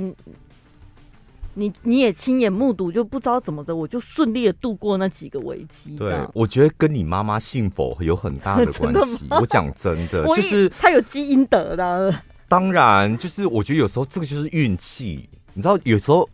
[1.54, 5.96] 你你也亲眼目睹，就不知道怎么的，我就顺利的度过那几个危机。
[5.96, 9.26] 对，我觉得跟你妈妈信佛有很大的 关系。
[9.30, 12.14] 我讲真的，就是她有基因得的。
[12.48, 16.28] 当然，就是我觉得有时候这个就是运气，你知道，有时候。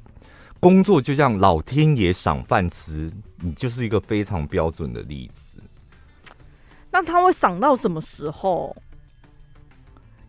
[0.62, 3.10] 工作就像老天爷赏饭吃，
[3.40, 5.58] 你就是一个非常标准的例子。
[6.90, 8.76] 那他会赏到什么时候？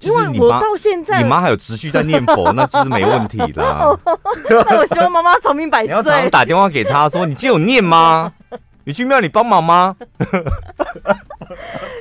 [0.02, 3.98] 因为我到现在，你妈还有持续在念佛，那就是没问题啦。
[4.50, 5.88] 那我希望妈妈长命百岁。
[5.88, 8.34] 你要常常打电话给她说：“你今天有念吗？
[8.84, 10.28] 你去庙里帮忙吗？” 因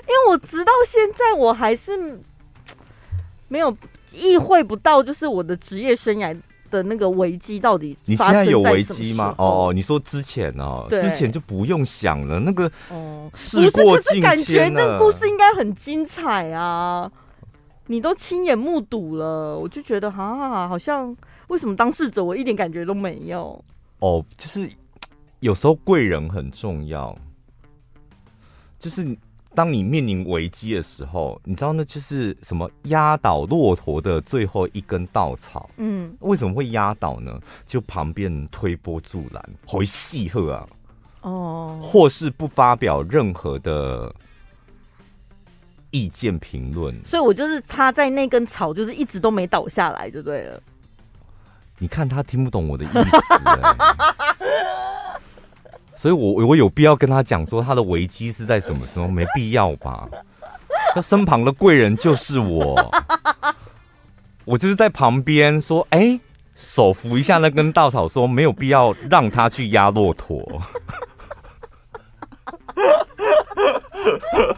[0.09, 2.21] 为我直到现在，我还是
[3.49, 3.77] 没有
[4.13, 6.37] 意会不到，就是我的职业生涯。
[6.71, 7.99] 的那个危机到底？
[8.05, 9.35] 你现在有危机吗？
[9.39, 12.39] 哦，你说之前哦，之前就不用想了。
[12.39, 17.11] 那个哦，事过境迁，感觉那个故事应该很精彩啊！
[17.91, 21.17] 你都亲眼目睹了，我就觉得哈，好像
[21.49, 23.65] 为什么当事者我一点感觉都没有？
[23.99, 24.71] 哦，就是
[25.41, 27.17] 有时候贵人很重要，
[28.79, 29.19] 就是。
[29.53, 35.69] 当你面临危机的时候，你知道那就是什么压倒骆驼的最后一根稻草。
[35.77, 37.37] 嗯，为什么会压倒呢？
[37.67, 40.69] 就旁边推波助澜，回戏鹤啊，
[41.23, 44.15] 哦，或是不发表任何的
[45.91, 46.95] 意见评论。
[47.05, 50.61] 所以我就是插在那根草，就是一直都没倒下来，就对了。
[51.79, 53.77] 你看他听不懂我的意思、欸。
[55.97, 59.07] 所以我，我我有必要跟他讲说他的危机是在什么时候？
[59.07, 60.09] 没必要吧？
[60.95, 62.91] 他身旁的贵人就是我，
[64.45, 66.21] 我就是在旁边说，哎、欸，
[66.55, 70.63] 手扶一下那根稻草，说没有必要让他去压骆驼。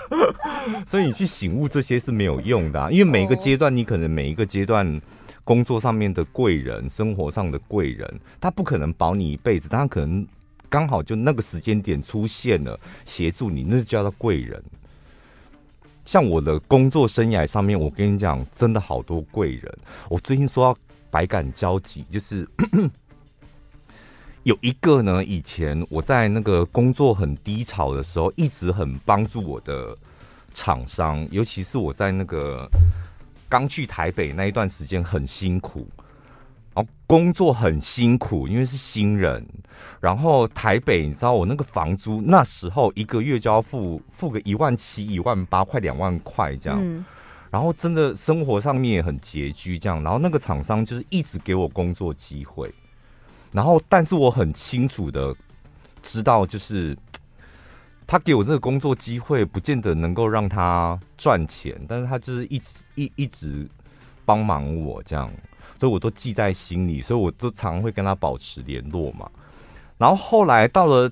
[0.87, 5.01] 所以你去醒悟这些是没有用的、啊，因为每一个阶段，你可能每一个阶段
[5.45, 10.27] 工作上面的贵人，生活上的贵人，他不可能保你一辈子，他可能。
[10.69, 14.59] 刚好就那个时间点出现了，协助你，那就叫做贵人。
[16.03, 19.79] 像我的工作生涯上面，我跟你讲，真的好多贵人。
[20.09, 20.77] 我最近说要
[21.11, 22.49] 百感交集，就是
[24.45, 29.97] 有一个呢，以前我在那个工作很低潮的时候，一直很帮助我的
[30.53, 32.69] 厂商，尤其是我在那个
[33.49, 35.87] 刚去台北那一段时间很辛苦。
[36.75, 39.47] 然后工作很辛苦，因为是新人。
[40.01, 46.81] 然后台北，你知道我那个房租那时候一个月就要付付个一万七、一万八，快两万块这样。
[46.83, 47.05] 嗯、
[47.51, 50.03] 然后真的生活上面也很拮据，这样。
[50.03, 52.73] 然后那个厂商就是一直给我工作机会。
[53.53, 55.35] 然后，但是我很清楚的
[56.03, 56.97] 知道，就是
[58.07, 63.69] 他给我这个工作机会，不见得能够让他赚钱，但是他就是一直一一直
[64.25, 65.31] 帮忙我这样。
[65.79, 69.29] 所以我都记在心里，所以我都常会跟他保持联络嘛。
[69.99, 71.11] 然后后来到了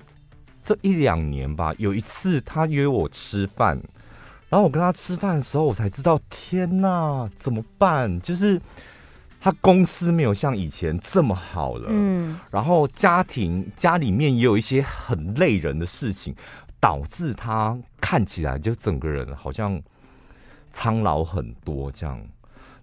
[0.63, 3.77] 这一两年吧，有一次他约我吃饭，
[4.47, 8.21] 然后我跟他吃饭的时候，我才知道，天哪，怎么办？
[8.21, 8.61] 就是
[9.43, 16.35] 他公司没有像以前这么好了，嗯，然后家庭家里面也有一些很累人的事情，
[16.79, 19.81] 导致他看起来就整个人好像
[20.71, 22.21] 苍老很多这样。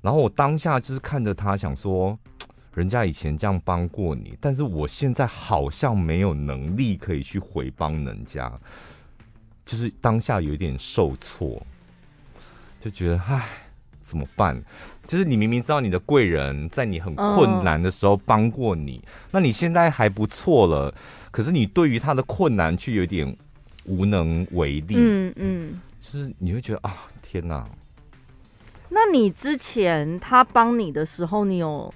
[0.00, 2.18] 然后我当下就是看着他，想说，
[2.74, 8.52] 人家以前这样帮过你，但是我现在好像没有能力可以去回帮人家，
[9.64, 11.64] 就是当下有一点受挫，
[12.80, 13.46] 就觉得唉。
[14.08, 14.58] 怎么办？
[15.06, 20.94] 就是你明明知道你的贵人在你很困难的时候帮过你，嗯，那你现在还不错了，
[21.30, 23.36] 可是你对于他的困难却有点
[23.84, 24.94] 无能为力。
[24.96, 27.68] 嗯嗯，就是你会觉得啊，天哪！
[28.88, 31.92] 那你之前他帮你的时候，你有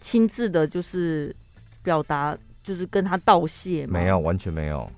[0.00, 1.34] 亲自的，就是
[1.82, 4.00] 表达，就是跟他道谢吗？
[4.00, 4.90] 没有，完全没有。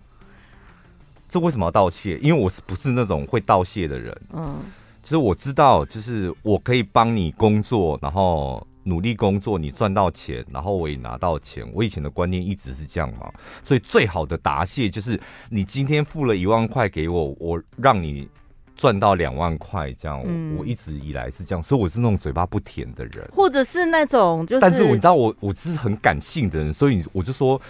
[1.29, 2.17] 这为什么要道谢？
[2.19, 4.17] 因为我是不是那种会道谢的人？
[4.33, 4.61] 嗯。
[5.05, 11.63] 其实我知道，就是我可以帮你工作，然后努力工作，你赚到钱，然后我也拿到钱。
[11.75, 13.31] 我以前的观念一直是这样嘛，
[13.63, 18.27] 所以最好的答谢就是你今天付了一万块给我，我让你
[18.75, 20.23] 赚到两万块，这样。
[20.25, 27.61] 嗯，我一直以来是这样，所以我是那种嘴巴不甜的人，或者是那种就是，但是我知道我我是很感性的人，所以我就说，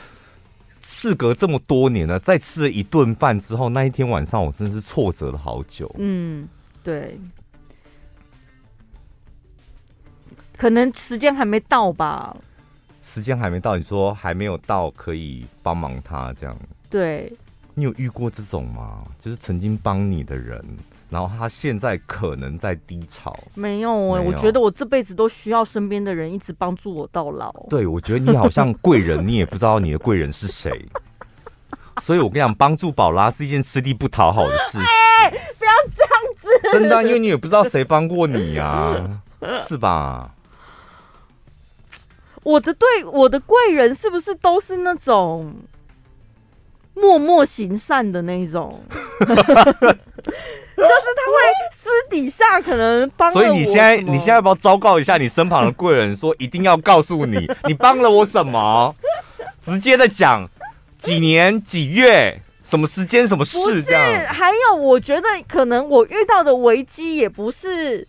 [0.82, 5.92] 事隔这么多年了，在吃了一顿饭之后，那一天晚上我真是挫折了好久。
[5.98, 6.48] 嗯。
[6.84, 7.18] 对，
[10.56, 12.36] 可能时间还没到吧。
[13.02, 16.56] 时间还没到，你说还没有到，可以帮忙他这样。
[16.88, 17.32] 对，
[17.74, 19.02] 你有遇过这种吗？
[19.18, 20.62] 就是曾经帮你的人，
[21.10, 23.38] 然后他现在可能在低潮。
[23.54, 27.50] 没有哎、欸，我觉得我这辈子都需要身边的人一直帮助我到老。
[27.68, 30.86] 对，我觉得你好像贵人，你也不知道你的贵人是谁。
[32.02, 34.80] 所以我跟你讲，帮助宝拉是一件吃力不讨好的事情。
[36.80, 38.96] 真的，因为你也不知道谁帮过你啊，
[39.60, 40.30] 是吧？
[42.42, 45.54] 我的对，我的贵人是不是都是那种
[46.94, 48.80] 默默行善的那种？
[50.76, 51.38] 就是他会
[51.72, 53.32] 私底下可能帮。
[53.32, 58.94] 所以你现在，你现在要不要昭告一下你身旁的贵人，说一定要告诉你， 你帮了我什么？
[59.62, 60.48] 直接的讲。
[60.98, 64.20] 几年几月什么时间什么事这样？
[64.20, 68.06] 是，还有我觉得可能我遇到的危机也不是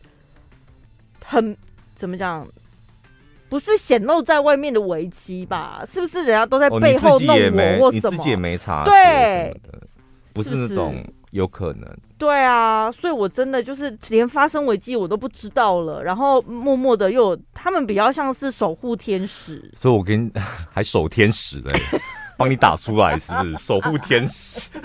[1.24, 1.56] 很
[1.94, 2.48] 怎么讲，
[3.50, 5.84] 不是显露在外面的危机吧？
[5.92, 8.10] 是不是人家都在背后弄我或什么？
[8.10, 9.62] 你自己也没察觉，对，
[10.34, 11.88] 不是那种有可能。
[12.18, 20.32] 对啊，所以我真的就是连发生危机我都不知道了，然后默默的又他们比较像是守护天使，所以我跟
[20.72, 21.74] 还守天使嘞。
[22.38, 23.58] 帮你打出来是不是？
[23.58, 24.70] 守护天使？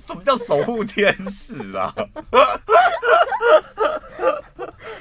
[0.00, 1.92] 什么叫守护天使啊？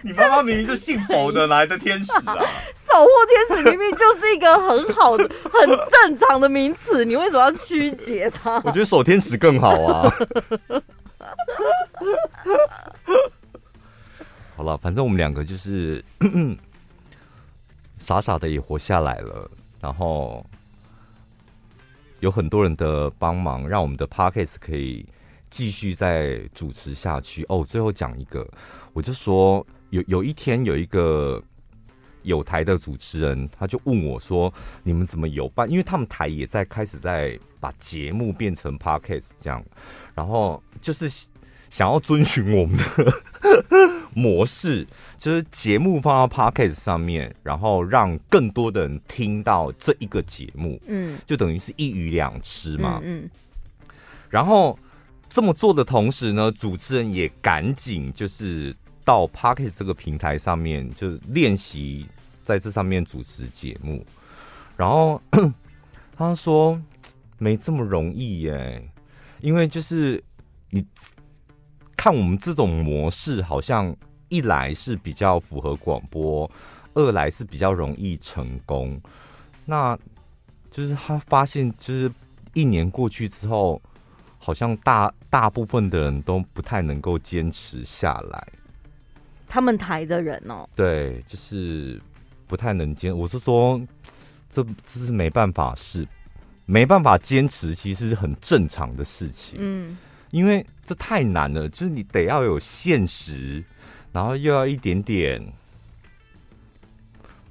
[0.01, 2.35] 你妈妈明明就姓佛的，哪来的天使啊？
[2.75, 8.61] 守护天使明明就是一个很好的、 很正常的名词，你为什么要曲解它？
[8.63, 10.11] 我觉得守天使更好啊。
[14.55, 16.03] 好了，反正我们两个就是。
[17.99, 20.43] 傻傻的也活下来了，然后
[22.21, 25.05] 有很多人的帮忙，让我们的 Podcast 可以
[25.49, 27.45] 继续再主持下去。
[27.49, 28.49] 哦，最后讲一个，
[28.93, 31.39] 我就说有有一天有一个
[32.23, 35.69] 有台的主持人，他就问我说：“你们怎么有办？
[35.69, 39.63] 因为他们台也在开始在把节目变成 Podcast 这样，
[40.15, 41.27] 然后就是。”
[41.69, 43.13] 想要遵循我们的
[44.15, 44.85] 模式，
[45.17, 53.29] 就是节目放到 Podcast 上面，然后让更多的人听到这一个节目，嗯，就等于是一鱼两吃嘛，嗯，嗯。
[54.29, 54.77] 然后
[55.29, 62.07] 这么做的同时呢，主持人也赶紧就是到 Podcast 这个平台上面，就是练习
[62.43, 64.03] 在这上面主持节目。
[64.75, 65.21] 然后
[66.17, 66.81] 他说
[67.37, 68.89] 没这么容易耶，
[69.39, 70.21] 因为就是
[70.71, 70.83] 你。
[71.99, 73.93] 看我们这种模式，好像
[74.29, 76.49] 一来是比较符合广播，
[76.93, 78.97] 二来是比较容易成功。
[79.65, 79.99] 那
[80.71, 82.09] 就是他发现，就是
[82.53, 83.81] 一年过去之后，
[84.37, 88.47] 好像大大部分的人都不太能够坚持下来。
[89.45, 92.01] 他们台的人哦，对，就是
[92.47, 93.15] 不太能坚。
[93.15, 93.77] 我是说，
[94.49, 96.07] 这这是没办法，是
[96.65, 99.59] 没办法坚持，其实是很正常的事情。
[99.61, 99.97] 嗯。
[100.31, 103.63] 因为这太难了，就是你得要有现实，
[104.11, 105.41] 然后又要一点点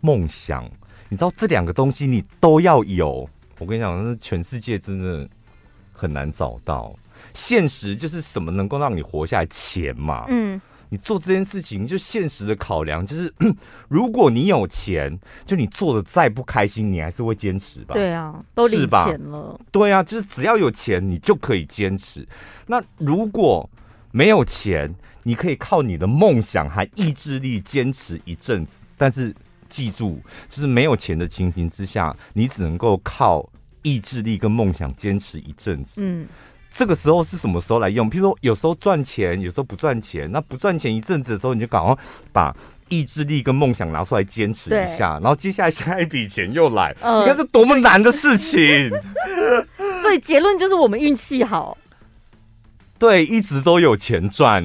[0.00, 0.64] 梦想。
[1.08, 3.28] 你知道这两个东西你都要有。
[3.58, 5.28] 我跟你讲，那全世界真的
[5.92, 6.94] 很难找到。
[7.34, 9.46] 现实就是什么能够让你活下来？
[9.46, 10.60] 钱嘛，嗯，
[10.90, 13.32] 你做这件事情就现实的考量，就是
[13.88, 17.94] 如果你有钱，就你做的再不开心，你还是会坚持吧？
[17.94, 19.60] 对啊，都领钱了。
[19.70, 22.26] 对啊，就是只要有钱，你就可以坚持。
[22.66, 23.68] 那如果
[24.10, 29.34] 没有钱，你可以靠你的梦想和意志力坚持一阵子，但是
[29.68, 33.46] 记住，就是没有钱的情形之下，你只能够靠
[33.82, 36.00] 意志力跟梦想坚持一阵子。
[36.02, 36.26] 嗯。
[36.78, 38.08] 这个时候是什么时候来用？
[38.08, 40.30] 譬如说，有时候赚钱，有时候不赚钱。
[40.30, 41.92] 那不赚钱一阵子的时候，你就赶快
[42.30, 42.54] 把
[42.88, 45.18] 意志力跟梦想拿出来坚持一下。
[45.20, 48.90] 然后接下来下一笔钱又来，呃、你看这多么难的事情。
[50.02, 51.76] 所以结论就是我们运气好。
[52.96, 54.64] 对，一直都有钱赚，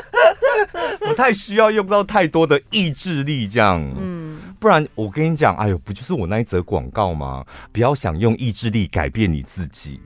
[1.00, 3.78] 不太需要用到太多的意志力这样。
[4.00, 7.44] 嗯，不然我跟你讲，哎呦，不就是我那一则广告吗？
[7.70, 10.00] 不要想用意志力改变你自己。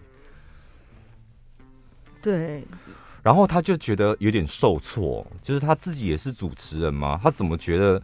[2.27, 2.65] 对，
[3.23, 8.03] 然后他就觉得有点受挫，就是他自己也是主持人嘛，他怎么觉得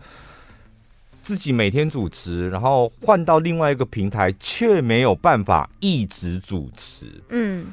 [1.21, 7.21] 自己每天主持，然后换到另外一个平台却没有办法一直主持？
[7.31, 7.67] 嗯，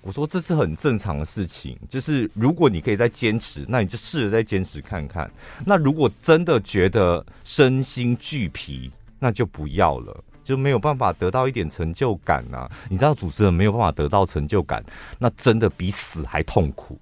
[0.00, 5.30] 我说这是很正常的事情，就是如果你可以再坚持，那你就试着再坚持看看。
[5.66, 10.24] 那如果真的觉得身心俱疲，那就不要了。
[10.44, 12.70] 就没有办法得到一点成就感呐、啊？
[12.88, 14.84] 你知道主持人没有办法得到成就感，
[15.18, 16.98] 那真的比死还痛苦。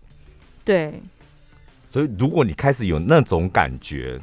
[0.65, 1.01] 对，
[1.89, 4.21] 所以如果你开始有那种感觉，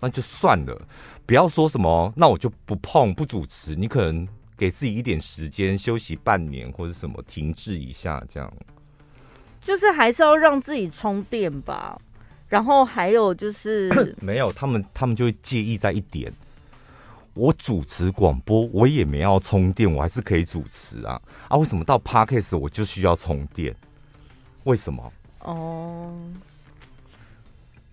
[0.00, 0.80] 那就算了，
[1.24, 3.74] 不要说什么，那我就不碰不主持。
[3.74, 8.52] 你可能给自己一点时间休息半年或者什么停滞一下，这样。
[9.60, 11.98] 就是还是要让自己充电吧。
[12.48, 16.32] 然后还有就是，没有他们，他们就会介意在一点。
[17.38, 21.56] 我主持广播，我也没要充电，我还是可以主持啊啊！
[21.56, 23.72] 为什么到 Podcast 我就需要充电？
[24.64, 25.12] 为什么？
[25.42, 26.12] 哦，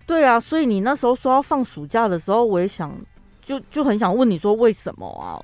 [0.04, 2.92] 对啊，所以你那时候说要放暑假的时候，我也想，
[3.40, 5.38] 就就很想问你说为什么啊？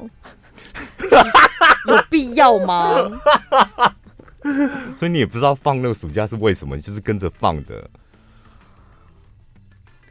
[1.86, 3.09] 有必要吗？
[4.98, 7.88] 所以你也不知道放那个暑假是为什么，就是跟着放的。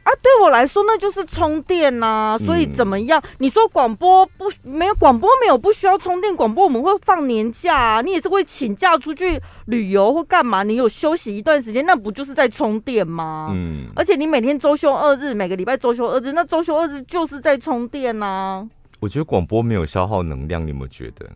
[0.04, 3.20] 啊，对我来说那就是充电呐、啊，所以怎么样？
[3.24, 10.62] 嗯、你说广播不没有广播没有不需要充电，广播我们会放年假、啊，你也是会请假出去旅游或干嘛？
[10.62, 13.50] 你有休息一段时间，那不就是在充电吗？
[13.54, 18.68] 嗯，而且你每天周休二日，每个礼拜周休二日，那周休二日就是在充电呐、啊。
[18.98, 21.28] 我觉得广播没有消耗能量，你有没有觉得？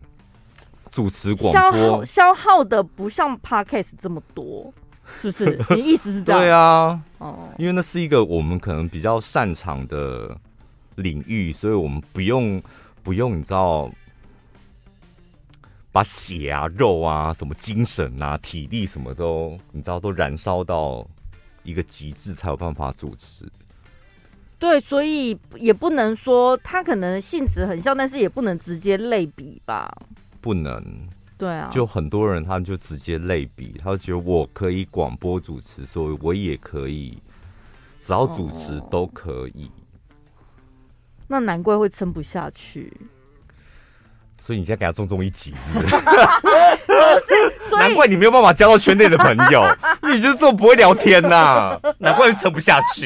[0.89, 4.73] 主持广播消耗消耗的不像 Podcast 这么多。
[5.21, 5.65] 是不是？
[5.75, 6.41] 你意思是这样？
[6.41, 10.37] 对啊，哦，因为那是一个我们可能比较擅长的
[10.95, 12.61] 领域，所以我们不用
[13.03, 13.89] 不用，你知道，
[15.91, 21.07] 把血啊、肉啊、什么精神啊、体力什么都，你知道，都燃烧到
[21.63, 23.45] 一个极致，才有办法主持。
[24.59, 29.91] 对，所以也不能说他可能性质很像，但是也不能直接类比吧？
[30.41, 30.83] 不能。
[31.37, 37.21] 对啊，就很多人，他们就直接类比，他就觉得我可以广播主持，所以我也可以，
[37.99, 39.65] 只要主持都可以。
[39.65, 40.41] 哦，
[41.27, 42.91] 那难怪会撑不下去。
[44.41, 45.95] 所以你现在给他重重一击，是不是？
[45.97, 49.61] 不是，难怪你没有办法交到圈内的朋友，
[50.03, 53.05] 你就是这么不会聊天呐，啊，难怪你撑不下去。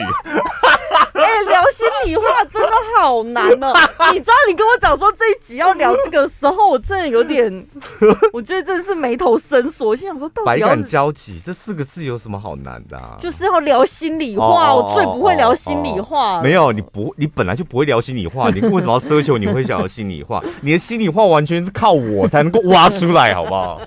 [1.48, 3.74] 聊心里话真的好难哦！
[4.14, 7.68] 你知道，你跟我讲说这一集要聊这个时候，我真的有点，
[8.34, 9.90] 我觉得真的是眉头深锁。
[9.90, 12.98] 我心想说，到底百感交集这四个字有什么好难的？
[12.98, 13.18] 啊？
[13.20, 16.42] 就是要聊心里话，我最不会聊心里话。
[16.42, 20.42] 没有，你不，你本来就不会聊心里话，你为什么要奢求你会想要心里话？
[20.62, 23.82] 你的心里话完全是靠我才能够挖出来，好不好？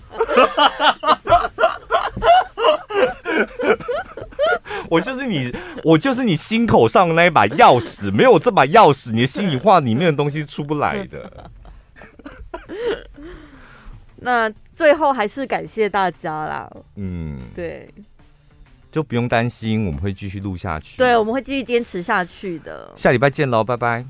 [4.89, 11.51] 我就是你，我就是你心口上的那一把钥匙，没有这把钥匙，你的心里话里面的东西出不来的。
[14.17, 16.71] 那最后还是感谢大家啦。
[16.97, 17.89] 嗯，对，
[18.91, 20.97] 就不用担心，我们会继续录下去。
[20.97, 22.91] 对，我们会继续坚持下去的。
[22.97, 24.05] 下礼拜见喽，拜拜。